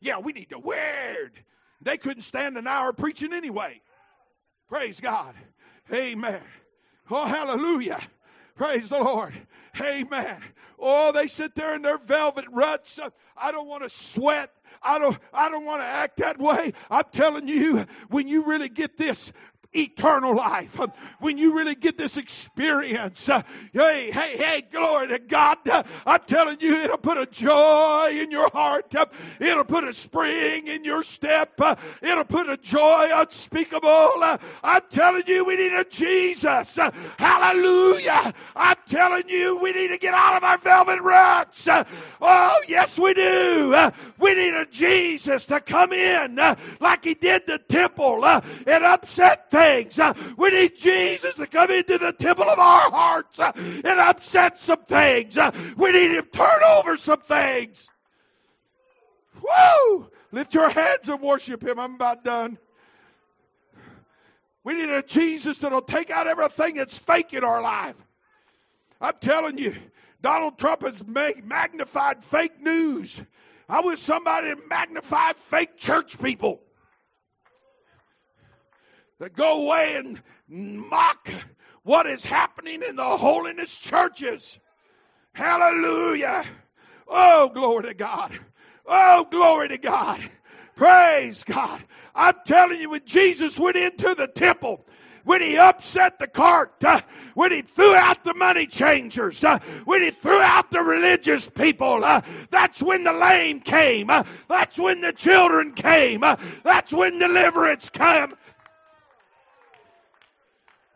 Yeah, 0.00 0.18
we 0.18 0.32
need 0.32 0.50
the 0.50 0.58
word. 0.58 1.32
They 1.82 1.96
couldn't 1.96 2.22
stand 2.22 2.56
an 2.56 2.66
hour 2.66 2.92
preaching 2.92 3.32
anyway. 3.32 3.80
Praise 4.68 5.00
God. 5.00 5.34
Amen. 5.92 6.40
Oh, 7.10 7.26
hallelujah. 7.26 8.00
Praise 8.56 8.88
the 8.88 8.98
Lord. 8.98 9.34
Amen. 9.80 10.40
Oh, 10.78 11.12
they 11.12 11.26
sit 11.26 11.54
there 11.54 11.74
in 11.74 11.82
their 11.82 11.98
velvet 11.98 12.46
ruts. 12.52 12.98
I 13.36 13.52
don't 13.52 13.68
want 13.68 13.82
to 13.82 13.88
sweat. 13.88 14.50
I 14.82 14.98
don't, 14.98 15.18
I 15.32 15.48
don't 15.48 15.64
want 15.64 15.80
to 15.82 15.86
act 15.86 16.18
that 16.18 16.38
way. 16.38 16.72
I'm 16.90 17.04
telling 17.12 17.48
you, 17.48 17.86
when 18.08 18.28
you 18.28 18.44
really 18.44 18.68
get 18.68 18.96
this, 18.96 19.32
eternal 19.74 20.34
life. 20.34 20.78
When 21.18 21.38
you 21.38 21.56
really 21.56 21.74
get 21.74 21.96
this 21.96 22.16
experience, 22.16 23.28
uh, 23.28 23.42
hey, 23.72 24.10
hey, 24.10 24.36
hey, 24.36 24.64
glory 24.70 25.08
to 25.08 25.18
God. 25.18 25.58
Uh, 25.68 25.82
I'm 26.06 26.20
telling 26.26 26.58
you, 26.60 26.74
it'll 26.76 26.98
put 26.98 27.18
a 27.18 27.26
joy 27.26 28.16
in 28.20 28.30
your 28.30 28.48
heart. 28.50 28.94
Uh, 28.94 29.06
it'll 29.40 29.64
put 29.64 29.84
a 29.84 29.92
spring 29.92 30.68
in 30.68 30.84
your 30.84 31.02
step. 31.02 31.60
Uh, 31.60 31.76
it'll 32.02 32.24
put 32.24 32.48
a 32.48 32.56
joy 32.56 33.10
unspeakable. 33.12 33.88
Uh, 33.88 34.38
I'm 34.62 34.82
telling 34.90 35.24
you, 35.26 35.44
we 35.44 35.56
need 35.56 35.72
a 35.72 35.84
Jesus. 35.84 36.78
Uh, 36.78 36.90
hallelujah. 37.18 38.32
I'm 38.54 38.76
telling 38.88 39.28
you, 39.28 39.58
we 39.58 39.72
need 39.72 39.88
to 39.88 39.98
get 39.98 40.14
out 40.14 40.36
of 40.36 40.44
our 40.44 40.58
velvet 40.58 41.00
ruts. 41.02 41.68
Oh, 42.20 42.60
yes, 42.68 42.98
we 42.98 43.14
do. 43.14 43.90
We 44.18 44.34
need 44.34 44.54
a 44.54 44.66
Jesus 44.66 45.46
to 45.46 45.60
come 45.60 45.92
in 45.92 46.36
like 46.80 47.04
he 47.04 47.14
did 47.14 47.46
the 47.46 47.58
temple 47.58 48.24
and 48.24 48.84
upset 48.84 49.50
things 49.50 49.63
things. 49.64 49.98
Uh, 49.98 50.14
we 50.36 50.50
need 50.50 50.76
Jesus 50.76 51.34
to 51.36 51.46
come 51.46 51.70
into 51.70 51.98
the 51.98 52.12
temple 52.12 52.48
of 52.48 52.58
our 52.58 52.90
hearts 52.90 53.38
uh, 53.38 53.52
and 53.56 54.00
upset 54.00 54.58
some 54.58 54.84
things. 54.84 55.36
Uh, 55.36 55.50
we 55.76 55.92
need 55.92 56.12
Him 56.12 56.24
to 56.24 56.30
turn 56.30 56.60
over 56.76 56.96
some 56.96 57.20
things. 57.20 57.88
Woo! 59.42 60.08
Lift 60.32 60.54
your 60.54 60.70
hands 60.70 61.08
and 61.08 61.20
worship 61.20 61.62
Him. 61.62 61.78
I'm 61.78 61.94
about 61.94 62.24
done. 62.24 62.58
We 64.62 64.74
need 64.74 64.88
a 64.88 65.02
Jesus 65.02 65.58
that'll 65.58 65.82
take 65.82 66.10
out 66.10 66.26
everything 66.26 66.76
that's 66.76 66.98
fake 66.98 67.34
in 67.34 67.44
our 67.44 67.60
life. 67.60 67.96
I'm 69.00 69.14
telling 69.20 69.58
you, 69.58 69.76
Donald 70.22 70.56
Trump 70.56 70.82
has 70.82 71.04
magnified 71.06 72.24
fake 72.24 72.62
news. 72.62 73.22
I 73.68 73.80
wish 73.80 73.98
somebody 73.98 74.54
to 74.54 74.60
magnify 74.68 75.32
fake 75.34 75.76
church 75.76 76.18
people 76.18 76.60
that 79.24 79.34
go 79.34 79.62
away 79.62 79.96
and 79.96 80.20
mock 80.46 81.30
what 81.82 82.06
is 82.06 82.22
happening 82.26 82.82
in 82.86 82.96
the 82.96 83.16
holiness 83.16 83.74
churches. 83.74 84.58
Hallelujah. 85.32 86.44
Oh, 87.08 87.48
glory 87.48 87.84
to 87.84 87.94
God. 87.94 88.38
Oh, 88.84 89.26
glory 89.30 89.68
to 89.68 89.78
God. 89.78 90.20
Praise 90.76 91.42
God. 91.42 91.82
I'm 92.14 92.34
telling 92.44 92.78
you, 92.78 92.90
when 92.90 93.06
Jesus 93.06 93.58
went 93.58 93.76
into 93.76 94.14
the 94.14 94.26
temple, 94.26 94.84
when 95.24 95.40
he 95.40 95.56
upset 95.56 96.18
the 96.18 96.26
cart, 96.26 96.74
uh, 96.84 97.00
when 97.32 97.50
he 97.50 97.62
threw 97.62 97.94
out 97.94 98.24
the 98.24 98.34
money 98.34 98.66
changers, 98.66 99.42
uh, 99.42 99.58
when 99.86 100.02
he 100.02 100.10
threw 100.10 100.38
out 100.38 100.70
the 100.70 100.82
religious 100.82 101.48
people, 101.48 102.04
uh, 102.04 102.20
that's 102.50 102.82
when 102.82 103.04
the 103.04 103.12
lame 103.14 103.60
came. 103.60 104.10
Uh, 104.10 104.24
that's 104.48 104.78
when 104.78 105.00
the 105.00 105.14
children 105.14 105.72
came. 105.72 106.22
Uh, 106.22 106.36
that's 106.62 106.92
when 106.92 107.18
deliverance 107.18 107.88
came. 107.88 108.34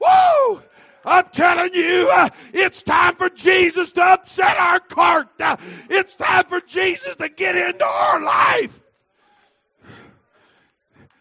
Woo! 0.01 0.63
I'm 1.05 1.27
telling 1.33 1.75
you, 1.75 2.11
uh, 2.13 2.29
it's 2.53 2.83
time 2.83 3.17
for 3.17 3.31
Jesus 3.31 3.93
to 3.93 4.03
upset 4.03 4.57
our 4.59 4.81
cart. 4.81 5.29
Uh, 5.41 5.57
it's 5.89 6.15
time 6.17 6.45
for 6.47 6.61
Jesus 6.61 7.17
to 7.17 7.29
get 7.29 7.57
into 7.57 7.85
our 7.87 8.23
life. 8.23 8.79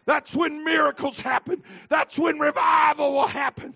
That's 0.05 0.35
when 0.35 0.63
miracles 0.63 1.19
happen. 1.19 1.63
That's 1.89 2.17
when 2.17 2.39
revival 2.39 3.13
will 3.13 3.27
happen. 3.27 3.73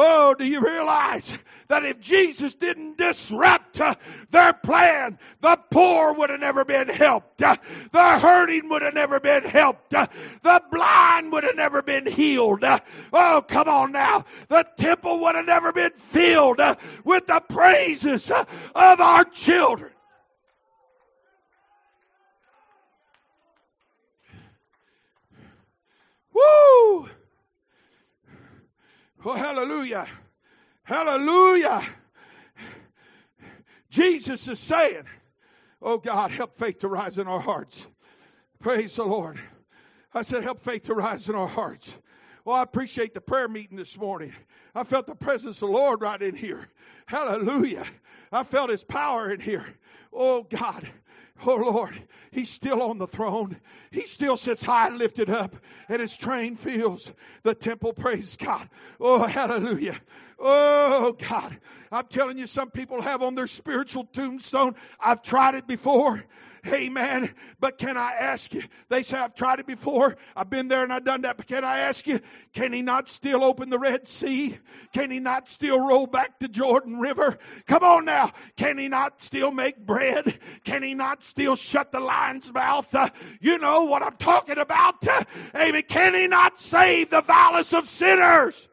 Oh, 0.00 0.32
do 0.34 0.46
you 0.46 0.60
realize 0.60 1.32
that 1.66 1.84
if 1.84 1.98
Jesus 1.98 2.54
didn't 2.54 2.98
disrupt 2.98 3.80
uh, 3.80 3.96
their 4.30 4.52
plan, 4.52 5.18
the 5.40 5.58
poor 5.72 6.12
would 6.12 6.30
have 6.30 6.38
never 6.38 6.64
been 6.64 6.88
helped. 6.88 7.42
Uh, 7.42 7.56
the 7.90 8.18
hurting 8.20 8.68
would 8.68 8.82
have 8.82 8.94
never 8.94 9.18
been 9.18 9.42
helped. 9.42 9.92
Uh, 9.92 10.06
the 10.42 10.62
blind 10.70 11.32
would 11.32 11.42
have 11.42 11.56
never 11.56 11.82
been 11.82 12.06
healed. 12.06 12.62
Oh, 13.12 13.44
come 13.48 13.68
on 13.68 13.90
now. 13.90 14.24
The 14.48 14.64
temple 14.78 15.18
would 15.22 15.34
have 15.34 15.46
never 15.46 15.72
been 15.72 15.90
filled 15.90 16.60
with 17.02 17.26
the 17.26 17.40
praises 17.48 18.30
of 18.30 18.46
our 19.00 19.24
children. 19.24 19.90
Woo! 26.32 27.08
Oh, 29.24 29.34
hallelujah. 29.34 30.06
Hallelujah. 30.84 31.82
Jesus 33.90 34.46
is 34.48 34.60
saying, 34.60 35.04
Oh 35.82 35.98
God, 35.98 36.30
help 36.30 36.56
faith 36.56 36.78
to 36.80 36.88
rise 36.88 37.18
in 37.18 37.26
our 37.26 37.40
hearts. 37.40 37.84
Praise 38.60 38.96
the 38.96 39.04
Lord. 39.04 39.38
I 40.12 40.22
said, 40.22 40.42
help 40.42 40.60
faith 40.60 40.84
to 40.84 40.94
rise 40.94 41.28
in 41.28 41.34
our 41.34 41.46
hearts. 41.46 41.92
Well, 42.44 42.56
I 42.56 42.62
appreciate 42.62 43.14
the 43.14 43.20
prayer 43.20 43.46
meeting 43.46 43.76
this 43.76 43.96
morning. 43.96 44.32
I 44.74 44.84
felt 44.84 45.06
the 45.06 45.14
presence 45.14 45.60
of 45.62 45.68
the 45.68 45.74
Lord 45.74 46.00
right 46.00 46.20
in 46.20 46.34
here. 46.34 46.68
Hallelujah. 47.06 47.84
I 48.32 48.42
felt 48.42 48.70
His 48.70 48.82
power 48.82 49.30
in 49.30 49.40
here. 49.40 49.66
Oh 50.12 50.42
God. 50.42 50.88
Oh 51.46 51.56
Lord, 51.56 52.00
He's 52.30 52.50
still 52.50 52.82
on 52.82 52.98
the 52.98 53.06
throne. 53.06 53.56
He 53.90 54.02
still 54.02 54.36
sits 54.36 54.62
high 54.62 54.88
and 54.88 54.98
lifted 54.98 55.30
up, 55.30 55.56
and 55.88 56.00
His 56.00 56.16
train 56.16 56.56
fills 56.56 57.10
the 57.42 57.54
temple. 57.54 57.92
Praise 57.92 58.36
God. 58.36 58.68
Oh, 59.00 59.22
hallelujah. 59.22 59.98
Oh 60.38 61.12
God. 61.12 61.56
I'm 61.90 62.06
telling 62.06 62.38
you, 62.38 62.46
some 62.46 62.70
people 62.70 63.00
have 63.00 63.22
on 63.22 63.34
their 63.34 63.46
spiritual 63.46 64.04
tombstone, 64.04 64.74
I've 65.00 65.22
tried 65.22 65.54
it 65.54 65.66
before. 65.66 66.22
Amen. 66.66 67.32
But 67.60 67.78
can 67.78 67.96
I 67.96 68.12
ask 68.12 68.52
you? 68.52 68.62
They 68.88 69.02
say, 69.02 69.16
I've 69.16 69.34
tried 69.34 69.60
it 69.60 69.66
before. 69.66 70.16
I've 70.36 70.50
been 70.50 70.68
there 70.68 70.82
and 70.82 70.92
I've 70.92 71.04
done 71.04 71.22
that. 71.22 71.36
But 71.36 71.46
can 71.46 71.64
I 71.64 71.80
ask 71.80 72.06
you, 72.06 72.20
can 72.52 72.72
he 72.72 72.82
not 72.82 73.08
still 73.08 73.44
open 73.44 73.70
the 73.70 73.78
Red 73.78 74.08
Sea? 74.08 74.58
Can 74.92 75.10
he 75.10 75.20
not 75.20 75.48
still 75.48 75.80
roll 75.80 76.06
back 76.06 76.38
the 76.40 76.48
Jordan 76.48 76.98
River? 76.98 77.38
Come 77.66 77.84
on 77.84 78.04
now. 78.04 78.32
Can 78.56 78.76
he 78.76 78.88
not 78.88 79.20
still 79.22 79.50
make 79.50 79.78
bread? 79.78 80.38
Can 80.64 80.82
he 80.82 80.94
not 80.94 81.22
still 81.22 81.56
shut 81.56 81.92
the 81.92 82.00
lion's 82.00 82.52
mouth? 82.52 82.92
Uh, 82.94 83.08
you 83.40 83.58
know 83.58 83.84
what 83.84 84.02
I'm 84.02 84.16
talking 84.16 84.58
about. 84.58 85.06
Uh, 85.06 85.24
amen. 85.54 85.84
Can 85.88 86.14
he 86.14 86.26
not 86.26 86.60
save 86.60 87.10
the 87.10 87.20
vilest 87.22 87.72
of 87.72 87.88
sinners? 87.88 88.67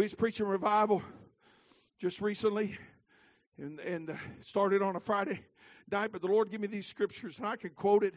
We 0.00 0.04
was 0.04 0.14
preaching 0.14 0.46
revival 0.46 1.02
just 2.00 2.22
recently 2.22 2.74
and, 3.58 3.78
and 3.80 4.08
uh, 4.08 4.14
started 4.46 4.80
on 4.80 4.96
a 4.96 5.00
Friday 5.00 5.38
night, 5.90 6.10
but 6.10 6.22
the 6.22 6.26
Lord 6.26 6.50
gave 6.50 6.58
me 6.58 6.68
these 6.68 6.86
scriptures, 6.86 7.36
and 7.36 7.46
I 7.46 7.56
can 7.56 7.68
quote 7.68 8.02
it, 8.02 8.14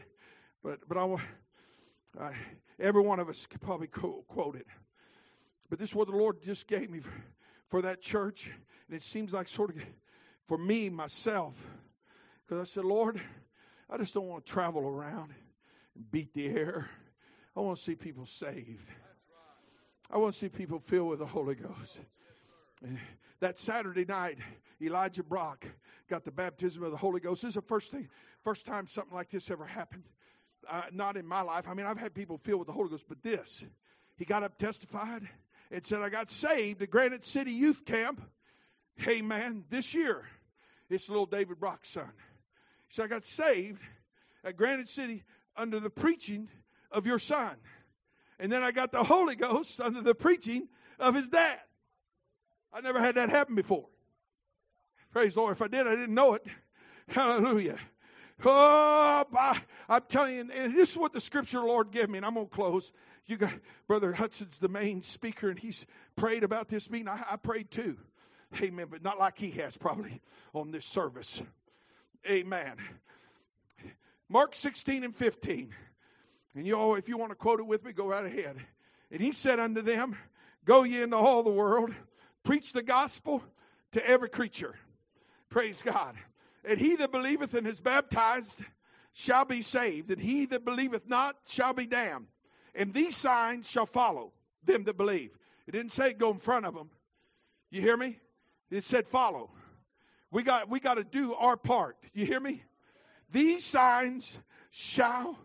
but 0.64 0.80
but 0.88 0.98
I, 0.98 2.36
every 2.80 3.02
one 3.02 3.20
of 3.20 3.28
us 3.28 3.46
could 3.48 3.60
probably 3.60 3.88
quote 3.88 4.56
it. 4.56 4.66
But 5.70 5.78
this 5.78 5.90
is 5.90 5.96
what 5.96 6.08
the 6.08 6.16
Lord 6.16 6.42
just 6.42 6.70
gave 6.70 6.90
me 6.90 7.00
for, 7.02 7.12
for 7.68 7.82
that 7.82 8.02
church. 8.02 8.50
And 8.88 8.96
it 8.96 9.02
seems 9.02 9.34
like 9.34 9.50
sort 9.50 9.72
of 9.72 9.76
for 10.48 10.58
me, 10.58 10.90
myself, 10.90 11.54
because 12.48 12.62
I 12.62 12.72
said, 12.72 12.86
Lord, 12.86 13.20
I 13.90 13.98
just 13.98 14.14
don't 14.14 14.30
want 14.30 14.46
to 14.46 14.52
travel 14.54 14.88
around 14.88 15.34
and 15.96 16.10
beat 16.10 16.34
the 16.34 16.48
air. 16.48 16.88
I 17.58 17.60
want 17.60 17.76
to 17.76 17.84
see 17.84 17.96
people 17.96 18.26
saved. 18.26 18.88
I 20.14 20.18
want 20.18 20.36
to 20.36 20.40
see 20.40 20.50
people 20.50 20.78
filled 20.78 21.10
with 21.10 21.18
the 21.18 21.26
Holy 21.26 21.56
Ghost. 21.56 22.00
That 23.40 23.58
Saturday 23.58 24.06
night, 24.06 24.38
Elijah 24.80 25.24
Brock 25.24 25.66
got 26.08 26.24
the 26.24 26.30
baptism 26.30 26.84
of 26.84 26.92
the 26.92 26.98
Holy 26.98 27.20
Ghost. 27.20 27.42
This 27.42 27.50
is 27.50 27.56
the 27.56 27.64
first 27.64 27.92
thing, 27.92 28.08
first 28.44 28.68
time 28.68 28.86
something 28.86 29.16
like 29.16 29.32
this 29.32 29.50
ever 29.50 29.66
happened. 29.66 30.04
Uh, 30.70 30.84
not 30.92 31.18
in 31.18 31.26
my 31.26 31.42
life. 31.42 31.68
I 31.68 31.74
mean, 31.74 31.88
I've 31.88 31.98
had 31.98 32.14
people 32.14 32.38
filled 32.38 32.60
with 32.60 32.68
the 32.68 32.74
Holy 32.74 32.90
Ghost, 32.90 33.06
but 33.10 33.24
this, 33.24 33.64
he 34.16 34.24
got 34.24 34.44
up, 34.44 34.60
testified, 34.60 35.28
and 35.72 35.84
said, 35.84 36.04
"I 36.04 36.10
got 36.10 36.30
saved 36.30 36.84
at 36.84 36.92
Granite 36.92 37.24
City 37.24 37.52
Youth 37.52 37.84
Camp." 37.84 38.22
Hey, 38.96 39.24
man, 39.24 39.66
this 39.72 39.96
year, 39.96 40.24
it's 40.92 41.10
little 41.10 41.26
David 41.26 41.60
Brock's 41.60 41.90
son. 41.90 42.12
He 42.88 42.94
said, 42.94 43.06
"I 43.06 43.08
got 43.08 43.24
saved 43.24 43.82
at 44.44 44.58
Granite 44.58 44.90
City 44.90 45.24
under 45.58 45.80
the 45.80 45.90
preaching 45.90 46.50
of 46.92 47.08
your 47.08 47.18
son, 47.18 47.56
and 48.40 48.52
then 48.52 48.64
I 48.64 48.72
got 48.72 48.92
the 48.92 49.04
Holy 49.04 49.36
Ghost 49.36 49.80
under 49.80 50.02
the 50.02 50.16
preaching 50.16 50.68
of 51.00 51.16
his 51.16 51.30
dad." 51.30 51.60
I 52.74 52.82
never 52.82 53.00
had 53.00 53.16
that 53.16 53.30
happen 53.30 53.56
before. 53.56 53.86
Praise 55.12 55.36
the 55.36 55.42
Lord. 55.42 55.54
If 55.54 55.62
I 55.62 55.68
did, 55.68 55.86
I 55.86 55.92
didn't 55.92 56.16
know 56.16 56.34
it. 56.34 56.46
Hallelujah. 57.08 57.78
Oh, 58.44 59.26
I, 59.38 59.62
I'm 59.88 60.02
telling 60.10 60.36
you, 60.36 60.52
and 60.52 60.74
this 60.74 60.92
is 60.92 60.98
what 60.98 61.14
the 61.14 61.22
scripture 61.22 61.60
Lord 61.60 61.92
gave 61.92 62.10
me, 62.10 62.18
and 62.18 62.26
I'm 62.26 62.34
going 62.34 62.48
to 62.48 62.54
close. 62.54 62.92
You 63.28 63.38
got 63.38 63.54
Brother 63.88 64.12
Hudson's 64.12 64.58
the 64.58 64.68
main 64.68 65.04
speaker, 65.04 65.50
and 65.50 65.60
he's 65.60 65.86
prayed 66.16 66.44
about 66.44 66.68
this 66.68 66.90
meeting. 66.90 67.08
I, 67.08 67.24
I 67.32 67.36
prayed 67.36 67.70
too. 67.70 67.98
Amen. 68.60 68.88
But 68.90 69.04
not 69.04 69.20
like 69.20 69.38
he 69.38 69.52
has 69.52 69.78
probably 69.78 70.20
on 70.54 70.72
this 70.72 70.86
service. 70.86 71.42
Amen. 72.28 72.74
Mark 74.30 74.56
16 74.56 75.04
and 75.04 75.16
15. 75.16 75.74
And 76.56 76.68
you 76.68 76.76
all, 76.76 76.96
if 76.96 77.10
you 77.10 77.18
want 77.18 77.32
to 77.32 77.36
quote 77.36 77.60
it 77.60 77.66
with 77.66 77.84
me, 77.84 77.94
go 77.94 78.08
right 78.08 78.26
ahead. 78.26 78.58
And 79.12 79.22
he 79.22 79.32
said 79.32 79.60
unto 79.60 79.82
them, 79.82 80.16
Go 80.66 80.84
ye 80.84 81.02
into 81.02 81.18
all 81.18 81.44
the 81.44 81.50
world 81.50 81.94
Preach 82.44 82.74
the 82.74 82.84
gospel 82.84 83.42
to 83.94 84.06
every 84.06 84.30
creature. 84.30 84.76
Praise 85.50 85.82
God. 85.82 86.16
And 86.66 86.80
he 86.80 86.98
that 86.98 87.12
believeth 87.12 87.54
and 87.54 87.66
is 87.66 87.80
baptized 87.80 88.62
shall 89.14 89.46
be 89.46 89.62
saved, 89.62 90.12
and 90.12 90.22
he 90.22 90.46
that 90.48 90.66
believeth 90.66 91.08
not 91.08 91.36
shall 91.48 91.74
be 91.74 91.86
damned. 91.86 92.28
And 92.76 92.94
these 92.94 93.16
signs 93.16 93.70
shall 93.70 93.86
follow 93.86 94.34
them 94.66 94.84
that 94.86 94.98
believe. 94.98 95.32
It 95.68 95.72
didn't 95.72 95.92
say 95.92 96.14
go 96.14 96.32
in 96.32 96.40
front 96.40 96.66
of 96.66 96.74
them. 96.74 96.90
You 97.70 97.82
hear 97.82 97.96
me? 97.96 98.18
It 98.72 98.84
said 98.84 99.08
follow. 99.08 99.50
We 100.32 100.44
got 100.44 100.70
we 100.70 100.80
got 100.80 100.96
to 100.96 101.04
do 101.04 101.34
our 101.36 101.56
part. 101.56 101.96
You 102.14 102.26
hear 102.26 102.40
me? 102.40 102.64
These 103.32 103.64
signs 103.64 104.38
shall 104.72 105.38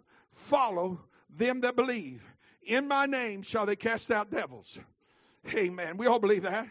follow 0.46 1.00
them 1.36 1.60
that 1.62 1.76
believe. 1.76 2.22
In 2.62 2.88
my 2.88 3.06
name 3.06 3.42
shall 3.42 3.66
they 3.66 3.76
cast 3.76 4.10
out 4.10 4.30
devils. 4.30 4.78
Amen. 5.54 5.96
We 5.96 6.06
all 6.06 6.18
believe 6.18 6.42
that. 6.42 6.66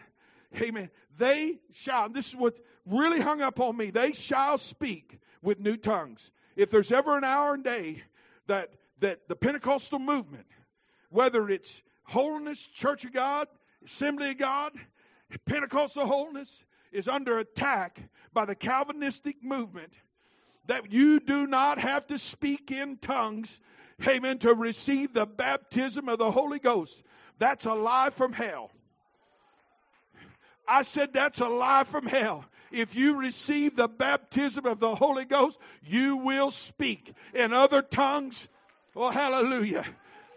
Amen. 0.60 0.90
They 1.18 1.58
shall, 1.72 2.08
this 2.08 2.28
is 2.28 2.36
what 2.36 2.56
really 2.86 3.20
hung 3.20 3.42
up 3.42 3.60
on 3.60 3.76
me, 3.76 3.90
they 3.90 4.12
shall 4.12 4.58
speak 4.58 5.18
with 5.42 5.60
new 5.60 5.76
tongues. 5.76 6.30
If 6.56 6.70
there's 6.70 6.90
ever 6.90 7.16
an 7.16 7.24
hour 7.24 7.54
and 7.54 7.64
day 7.64 8.02
that, 8.46 8.72
that 9.00 9.28
the 9.28 9.36
Pentecostal 9.36 9.98
movement, 9.98 10.46
whether 11.10 11.48
it's 11.48 11.82
holiness, 12.04 12.60
Church 12.60 13.04
of 13.04 13.12
God, 13.12 13.48
Assembly 13.84 14.30
of 14.30 14.38
God, 14.38 14.72
Pentecostal 15.46 16.06
holiness, 16.06 16.62
is 16.92 17.08
under 17.08 17.38
attack 17.38 18.00
by 18.32 18.44
the 18.44 18.54
Calvinistic 18.54 19.42
movement, 19.42 19.92
that 20.68 20.92
you 20.92 21.18
do 21.18 21.46
not 21.46 21.78
have 21.78 22.06
to 22.06 22.18
speak 22.18 22.70
in 22.70 22.96
tongues, 22.98 23.60
amen, 24.06 24.38
to 24.38 24.54
receive 24.54 25.12
the 25.12 25.26
baptism 25.26 26.08
of 26.08 26.18
the 26.18 26.30
Holy 26.30 26.58
Ghost. 26.58 27.02
That's 27.38 27.66
a 27.66 27.74
lie 27.74 28.10
from 28.10 28.32
hell. 28.32 28.70
I 30.68 30.82
said 30.82 31.14
that's 31.14 31.40
a 31.40 31.48
lie 31.48 31.84
from 31.84 32.06
hell. 32.06 32.44
If 32.70 32.94
you 32.94 33.16
receive 33.16 33.76
the 33.76 33.88
baptism 33.88 34.66
of 34.66 34.78
the 34.78 34.94
Holy 34.94 35.24
Ghost, 35.24 35.58
you 35.82 36.18
will 36.18 36.50
speak 36.50 37.14
in 37.34 37.54
other 37.54 37.80
tongues. 37.80 38.46
Oh, 38.94 39.08
hallelujah. 39.08 39.86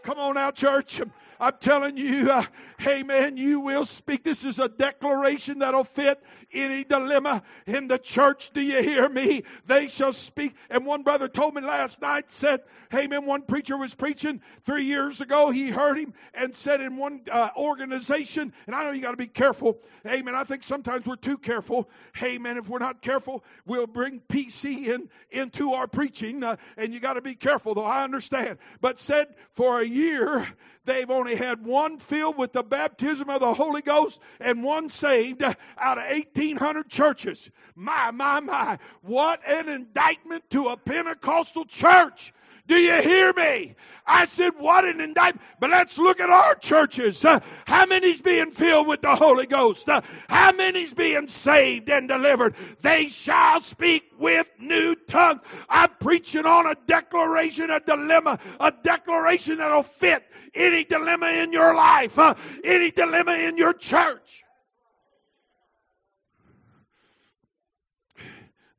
Come 0.03 0.17
on 0.17 0.37
out, 0.37 0.55
church. 0.55 1.01
I'm 1.41 1.53
telling 1.59 1.97
you, 1.97 2.29
uh, 2.29 2.45
hey 2.77 3.01
man, 3.01 3.35
you 3.35 3.61
will 3.61 3.83
speak. 3.83 4.23
This 4.23 4.43
is 4.43 4.59
a 4.59 4.69
declaration 4.69 5.59
that'll 5.59 5.83
fit 5.83 6.21
any 6.53 6.83
dilemma 6.83 7.41
in 7.65 7.87
the 7.87 7.97
church. 7.97 8.51
Do 8.53 8.61
you 8.61 8.83
hear 8.83 9.09
me? 9.09 9.43
They 9.65 9.87
shall 9.87 10.13
speak. 10.13 10.55
And 10.69 10.85
one 10.85 11.01
brother 11.01 11.27
told 11.27 11.55
me 11.55 11.61
last 11.63 11.99
night, 11.99 12.29
said, 12.29 12.61
hey 12.91 13.07
man, 13.07 13.25
one 13.25 13.41
preacher 13.41 13.75
was 13.75 13.95
preaching 13.95 14.39
three 14.65 14.85
years 14.85 15.19
ago. 15.19 15.49
He 15.49 15.69
heard 15.69 15.97
him 15.97 16.13
and 16.35 16.55
said 16.55 16.79
in 16.79 16.97
one 16.97 17.21
uh, 17.31 17.49
organization, 17.57 18.53
and 18.67 18.75
I 18.75 18.83
know 18.83 18.91
you 18.91 19.01
got 19.01 19.11
to 19.11 19.17
be 19.17 19.25
careful. 19.25 19.79
Hey 20.03 20.21
man, 20.21 20.35
I 20.35 20.43
think 20.43 20.63
sometimes 20.63 21.07
we're 21.07 21.15
too 21.15 21.39
careful. 21.39 21.89
Hey 22.13 22.37
man, 22.37 22.57
if 22.57 22.69
we're 22.69 22.77
not 22.77 23.01
careful, 23.01 23.43
we'll 23.65 23.87
bring 23.87 24.21
PC 24.29 24.85
in 24.85 25.09
into 25.31 25.73
our 25.73 25.87
preaching, 25.87 26.43
uh, 26.43 26.57
and 26.77 26.93
you 26.93 26.99
got 26.99 27.13
to 27.13 27.21
be 27.21 27.33
careful. 27.33 27.73
Though 27.73 27.85
I 27.85 28.03
understand, 28.03 28.59
but 28.79 28.99
said 28.99 29.33
for 29.53 29.79
a 29.79 29.85
year 29.85 30.47
they've 30.85 31.09
only 31.09 31.30
had 31.35 31.65
one 31.65 31.97
filled 31.97 32.37
with 32.37 32.53
the 32.53 32.63
baptism 32.63 33.29
of 33.29 33.39
the 33.39 33.53
Holy 33.53 33.81
Ghost 33.81 34.19
and 34.39 34.63
one 34.63 34.89
saved 34.89 35.43
out 35.43 35.97
of 35.97 36.03
1,800 36.03 36.89
churches. 36.89 37.49
My, 37.75 38.11
my, 38.11 38.39
my. 38.39 38.79
What 39.01 39.41
an 39.47 39.69
indictment 39.69 40.49
to 40.51 40.69
a 40.69 40.77
Pentecostal 40.77 41.65
church. 41.65 42.33
Do 42.71 42.77
you 42.77 43.01
hear 43.01 43.33
me? 43.33 43.75
I 44.05 44.23
said, 44.23 44.53
what 44.57 44.85
an 44.85 45.01
indictment. 45.01 45.45
But 45.59 45.71
let's 45.71 45.97
look 45.97 46.21
at 46.21 46.29
our 46.29 46.55
churches. 46.55 47.25
Uh, 47.25 47.41
how 47.65 47.85
many's 47.85 48.21
being 48.21 48.51
filled 48.51 48.87
with 48.87 49.01
the 49.01 49.13
Holy 49.13 49.45
Ghost? 49.45 49.89
Uh, 49.89 49.99
how 50.29 50.53
many's 50.53 50.93
being 50.93 51.27
saved 51.27 51.89
and 51.89 52.07
delivered? 52.07 52.55
They 52.79 53.09
shall 53.09 53.59
speak 53.59 54.03
with 54.17 54.49
new 54.57 54.95
tongue. 54.95 55.41
I'm 55.67 55.89
preaching 55.99 56.45
on 56.45 56.65
a 56.65 56.75
declaration, 56.87 57.69
a 57.71 57.81
dilemma, 57.81 58.39
a 58.57 58.71
declaration 58.71 59.57
that'll 59.57 59.83
fit 59.83 60.23
any 60.55 60.85
dilemma 60.85 61.27
in 61.27 61.51
your 61.51 61.75
life, 61.75 62.17
uh, 62.17 62.35
any 62.63 62.91
dilemma 62.91 63.33
in 63.33 63.57
your 63.57 63.73
church. 63.73 64.45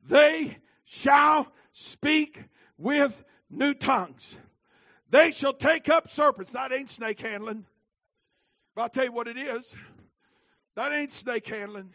They 0.07 0.57
shall 0.85 1.45
speak 1.73 2.39
with 2.79 3.23
new 3.55 3.73
tongues. 3.73 4.35
They 5.09 5.31
shall 5.31 5.53
take 5.53 5.89
up 5.89 6.09
serpents. 6.09 6.53
That 6.53 6.71
ain't 6.71 6.89
snake 6.89 7.21
handling. 7.21 7.65
But 8.75 8.81
I'll 8.81 8.89
tell 8.89 9.05
you 9.05 9.11
what 9.11 9.27
it 9.27 9.37
is. 9.37 9.73
That 10.75 10.91
ain't 10.91 11.11
snake 11.11 11.47
handling. 11.47 11.91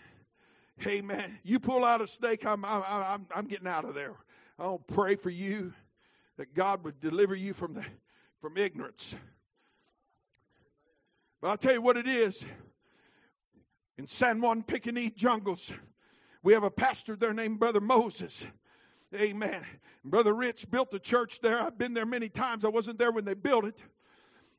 Hey 0.79 1.01
man, 1.01 1.39
you 1.43 1.59
pull 1.59 1.85
out 1.85 2.01
a 2.01 2.07
snake, 2.07 2.47
I'm 2.47 2.65
I'm 2.65 2.83
I'm, 2.87 3.27
I'm 3.35 3.47
getting 3.47 3.67
out 3.67 3.85
of 3.85 3.95
there. 3.95 4.13
I'll 4.59 4.79
pray 4.79 5.17
for 5.17 5.31
you 5.31 5.73
that 6.37 6.55
God 6.55 6.85
would 6.85 7.01
deliver 7.01 7.35
you 7.35 7.53
from 7.53 7.75
the 7.75 7.85
from 8.41 8.57
ignorance. 8.57 9.15
But 11.41 11.49
I'll 11.49 11.57
tell 11.57 11.73
you 11.73 11.83
what 11.83 11.97
it 11.97 12.07
is. 12.07 12.45
In 13.97 14.07
San 14.07 14.41
Juan 14.41 14.63
Picayune 14.63 15.13
jungles, 15.17 15.73
we 16.45 16.53
have 16.53 16.63
a 16.63 16.71
pastor 16.71 17.17
there 17.17 17.35
named 17.35 17.59
Brother 17.59 17.81
Moses. 17.81 18.47
Amen. 19.15 19.65
Brother 20.05 20.35
Rich 20.35 20.71
built 20.71 20.91
the 20.91 20.99
church 20.99 21.41
there. 21.41 21.61
I've 21.61 21.79
been 21.79 21.95
there 21.95 22.07
many 22.07 22.29
times. 22.29 22.65
I 22.65 22.69
wasn't 22.69 22.99
there 22.99 23.11
when 23.11 23.25
they 23.25 23.35
built 23.35 23.65
it. 23.65 23.83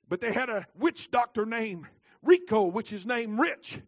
But 0.07 0.21
they 0.21 0.33
had 0.33 0.49
a 0.49 0.65
witch 0.75 1.11
doctor 1.11 1.45
named 1.45 1.85
Rico, 2.23 2.65
which 2.65 2.91
is 2.91 3.05
named 3.05 3.39
Rich. 3.39 3.79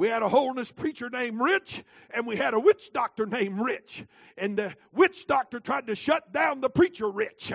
We 0.00 0.08
had 0.08 0.22
a 0.22 0.30
holiness 0.30 0.72
preacher 0.72 1.10
named 1.10 1.38
Rich, 1.42 1.84
and 2.08 2.26
we 2.26 2.34
had 2.34 2.54
a 2.54 2.58
witch 2.58 2.90
doctor 2.90 3.26
named 3.26 3.60
Rich. 3.60 4.02
And 4.38 4.56
the 4.56 4.74
witch 4.92 5.26
doctor 5.26 5.60
tried 5.60 5.88
to 5.88 5.94
shut 5.94 6.32
down 6.32 6.62
the 6.62 6.70
preacher 6.70 7.06
Rich. 7.06 7.52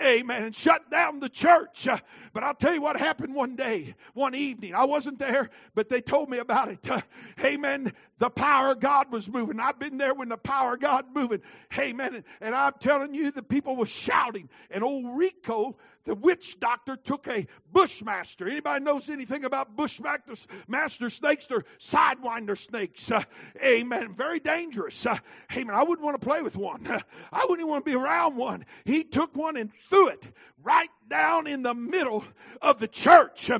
Amen. 0.00 0.44
And 0.44 0.54
shut 0.54 0.92
down 0.92 1.18
the 1.18 1.28
church. 1.28 1.88
But 2.32 2.44
I'll 2.44 2.54
tell 2.54 2.72
you 2.72 2.80
what 2.80 2.96
happened 2.96 3.34
one 3.34 3.56
day, 3.56 3.96
one 4.14 4.36
evening. 4.36 4.76
I 4.76 4.84
wasn't 4.84 5.18
there, 5.18 5.50
but 5.74 5.88
they 5.88 6.00
told 6.00 6.30
me 6.30 6.38
about 6.38 6.68
it. 6.68 6.86
Amen. 7.44 7.92
The 8.20 8.30
power 8.30 8.70
of 8.70 8.78
God 8.78 9.10
was 9.10 9.28
moving. 9.28 9.58
I've 9.58 9.80
been 9.80 9.98
there 9.98 10.14
when 10.14 10.28
the 10.28 10.36
power 10.36 10.74
of 10.74 10.80
God 10.80 11.06
moving. 11.12 11.42
Amen. 11.76 12.22
And 12.40 12.54
I'm 12.54 12.74
telling 12.78 13.12
you, 13.12 13.32
the 13.32 13.42
people 13.42 13.74
were 13.74 13.86
shouting. 13.86 14.48
And 14.70 14.84
old 14.84 15.18
Rico 15.18 15.76
the 16.08 16.14
witch 16.14 16.58
doctor 16.58 16.96
took 16.96 17.28
a 17.28 17.46
bushmaster. 17.70 18.48
Anybody 18.48 18.82
knows 18.82 19.10
anything 19.10 19.44
about 19.44 19.76
bushmaster 19.76 20.32
master 20.66 21.10
snakes? 21.10 21.46
They're 21.48 21.66
sidewinder 21.78 22.56
snakes. 22.56 23.10
Uh, 23.10 23.22
amen. 23.62 24.14
Very 24.14 24.40
dangerous. 24.40 25.04
Uh, 25.04 25.18
amen. 25.54 25.76
I 25.76 25.82
wouldn't 25.82 26.04
want 26.04 26.18
to 26.18 26.26
play 26.26 26.40
with 26.40 26.56
one. 26.56 26.86
Uh, 26.86 27.00
I 27.32 27.42
wouldn't 27.42 27.60
even 27.60 27.68
want 27.68 27.84
to 27.84 27.90
be 27.90 27.94
around 27.96 28.36
one. 28.36 28.64
He 28.86 29.04
took 29.04 29.36
one 29.36 29.58
and 29.58 29.70
threw 29.90 30.08
it 30.08 30.26
right 30.62 30.90
down 31.08 31.46
in 31.46 31.62
the 31.62 31.74
middle 31.74 32.24
of 32.60 32.78
the 32.78 32.88
church. 32.88 33.50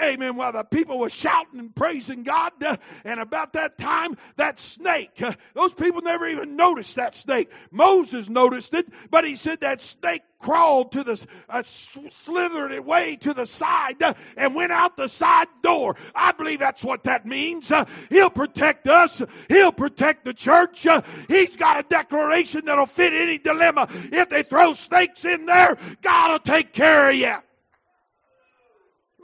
Amen. 0.00 0.36
While 0.36 0.52
the 0.52 0.62
people 0.62 0.98
were 0.98 1.10
shouting 1.10 1.58
and 1.58 1.74
praising 1.74 2.22
God. 2.22 2.52
Uh, 2.62 2.76
and 3.04 3.20
about 3.20 3.54
that 3.54 3.78
time, 3.78 4.16
that 4.36 4.58
snake, 4.58 5.20
uh, 5.20 5.32
those 5.54 5.74
people 5.74 6.02
never 6.02 6.28
even 6.28 6.56
noticed 6.56 6.96
that 6.96 7.14
snake. 7.14 7.50
Moses 7.70 8.28
noticed 8.28 8.74
it, 8.74 8.86
but 9.10 9.24
he 9.24 9.34
said 9.34 9.60
that 9.60 9.80
snake 9.80 10.22
crawled 10.38 10.92
to 10.92 11.02
the, 11.02 11.26
uh, 11.48 11.62
slithered 11.64 12.70
it 12.70 12.84
way 12.84 13.16
to 13.16 13.34
the 13.34 13.44
side 13.44 14.00
uh, 14.02 14.14
and 14.36 14.54
went 14.54 14.70
out 14.70 14.96
the 14.96 15.08
side 15.08 15.48
door. 15.62 15.96
I 16.14 16.30
believe 16.30 16.60
that's 16.60 16.84
what 16.84 17.04
that 17.04 17.26
means. 17.26 17.70
Uh, 17.70 17.86
he'll 18.08 18.30
protect 18.30 18.86
us. 18.86 19.20
He'll 19.48 19.72
protect 19.72 20.24
the 20.24 20.34
church. 20.34 20.86
He's 21.26 21.56
got 21.56 21.80
a 21.80 21.82
declaration 21.88 22.66
that'll 22.66 22.86
fit 22.86 23.12
any 23.12 23.38
dilemma. 23.38 23.88
If 23.90 24.28
they 24.28 24.44
throw 24.44 24.74
snakes 24.74 25.24
in 25.24 25.46
there, 25.46 25.76
God 26.02 26.32
will 26.32 26.38
take 26.38 26.72
care 26.72 26.97
you. 27.10 27.34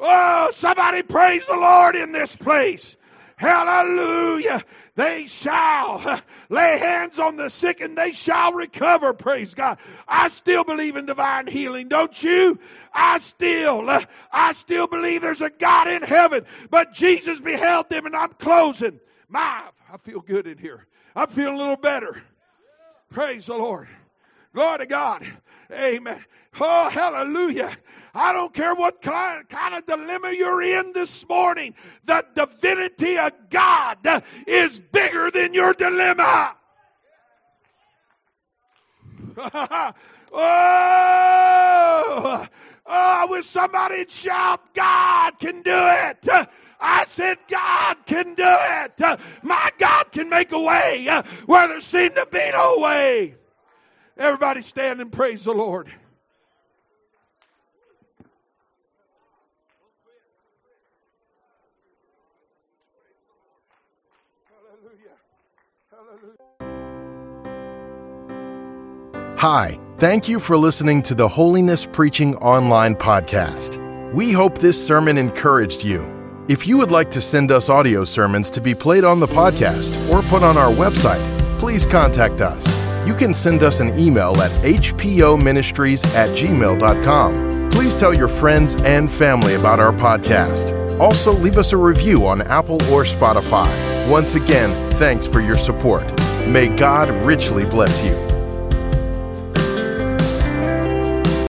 Oh, 0.01 0.51
somebody 0.53 1.03
praise 1.03 1.47
the 1.47 1.57
Lord 1.57 1.97
in 1.97 2.13
this 2.13 2.35
place. 2.35 2.97
Hallelujah. 3.37 4.63
They 4.97 5.27
shall 5.27 6.21
lay 6.49 6.79
hands 6.79 7.19
on 7.19 7.37
the 7.37 7.51
sick 7.51 7.81
and 7.81 7.97
they 7.99 8.13
shall 8.13 8.53
recover. 8.53 9.13
Praise 9.13 9.55
God. 9.55 9.79
I 10.07 10.29
still 10.29 10.65
believe 10.65 10.97
in 10.97 11.07
divine 11.07 11.47
healing, 11.47 11.89
don't 11.89 12.23
you? 12.23 12.59
I 12.93 13.19
still, 13.19 13.85
I 14.33 14.53
still 14.53 14.87
believe 14.87 15.23
there's 15.23 15.41
a 15.41 15.51
God 15.51 15.89
in 15.89 16.03
heaven, 16.03 16.45
but 16.71 16.93
Jesus 16.93 17.41
beheld 17.41 17.91
them 17.91 18.07
and 18.07 18.15
I'm 18.15 18.33
closing. 18.35 19.01
My, 19.29 19.65
I 19.93 19.97
feel 19.99 20.21
good 20.21 20.47
in 20.47 20.59
here. 20.59 20.87
I'm 21.17 21.29
feeling 21.29 21.55
a 21.55 21.59
little 21.59 21.77
better. 21.77 22.23
Praise 23.11 23.47
the 23.47 23.57
Lord. 23.57 23.89
Glory 24.55 24.79
to 24.79 24.87
God. 24.87 25.27
Amen. 25.73 26.25
Oh, 26.61 26.89
hallelujah. 26.89 27.71
I 28.15 28.33
don't 28.33 28.55
care 28.55 28.75
what 28.75 29.03
kind, 29.03 29.45
of 29.51 29.87
dilemma 29.87 30.33
you're 30.33 30.63
in 30.63 30.93
this 30.93 31.29
morning. 31.29 31.75
The 32.05 32.25
divinity 32.35 33.19
of 33.19 33.33
God 33.51 34.23
is 34.47 34.79
bigger 34.79 35.31
than 35.33 35.53
your 35.53 35.75
dilemma. 35.75 36.55
oh, 39.37 39.93
oh, 40.33 42.47
I 42.87 43.27
wish 43.29 43.47
somebody'd 43.47 44.11
shout, 44.11 44.75
God 44.75 45.39
can 45.41 45.63
do 45.63 45.75
it. 45.75 46.49
I 46.81 47.05
said, 47.07 47.39
God 47.49 47.97
can 48.07 48.35
do 48.35 48.45
it. 48.47 49.21
My 49.43 49.71
God 49.79 50.13
can 50.13 50.29
make 50.29 50.53
a 50.53 50.61
way 50.61 51.09
where 51.47 51.69
there 51.69 51.81
seemed 51.81 52.15
to 52.15 52.27
be 52.31 52.51
no 52.53 52.79
way. 52.79 53.35
Everybody 54.17 54.63
stand 54.63 55.01
and 55.01 55.11
praise 55.11 55.45
the 55.45 55.53
Lord. 55.53 55.89
Hallelujah. 65.91 66.29
Hi, 69.37 69.79
thank 69.99 70.29
you 70.29 70.39
for 70.39 70.57
listening 70.57 71.03
to 71.03 71.15
the 71.17 71.27
Holiness 71.27 71.87
Preaching 71.91 72.37
Online 72.37 72.95
podcast. 72.95 73.81
We 74.15 74.31
hope 74.31 74.59
this 74.59 74.85
sermon 74.85 75.19
encouraged 75.19 75.83
you. 75.83 76.09
If 76.49 76.69
you 76.69 76.77
would 76.77 76.93
like 76.93 77.11
to 77.13 77.21
send 77.21 77.51
us 77.51 77.69
audio 77.69 78.05
sermons 78.05 78.49
to 78.51 78.61
be 78.61 78.77
played 78.77 79.03
on 79.03 79.19
the 79.19 79.27
podcast 79.27 79.97
or 80.09 80.23
put 80.29 80.45
on 80.45 80.57
our 80.57 80.71
website, 80.71 81.59
please 81.59 81.85
contact 81.85 82.41
us 82.41 82.84
you 83.07 83.15
can 83.15 83.35
send 83.35 83.63
us 83.63 83.81
an 83.81 83.99
email 83.99 84.37
at 84.41 84.51
hpoministries 84.63 86.05
at 86.15 86.29
gmail.com. 86.31 87.71
Please 87.71 87.95
tell 87.95 88.15
your 88.15 88.29
friends 88.29 88.77
and 88.77 89.11
family 89.11 89.55
about 89.55 89.81
our 89.81 89.93
podcast. 89.93 90.73
Also, 91.01 91.33
leave 91.33 91.59
us 91.59 91.73
a 91.73 91.77
review 91.77 92.27
on 92.27 92.43
Apple 92.43 92.81
or 92.93 93.03
Spotify. 93.05 93.69
Once 94.09 94.37
again, 94.37 94.71
thanks 94.93 95.27
for 95.27 95.41
your 95.41 95.59
support. 95.59 96.05
May 96.47 96.69
God 96.69 97.09
richly 97.27 97.65
bless 97.65 98.03
you. 98.05 98.34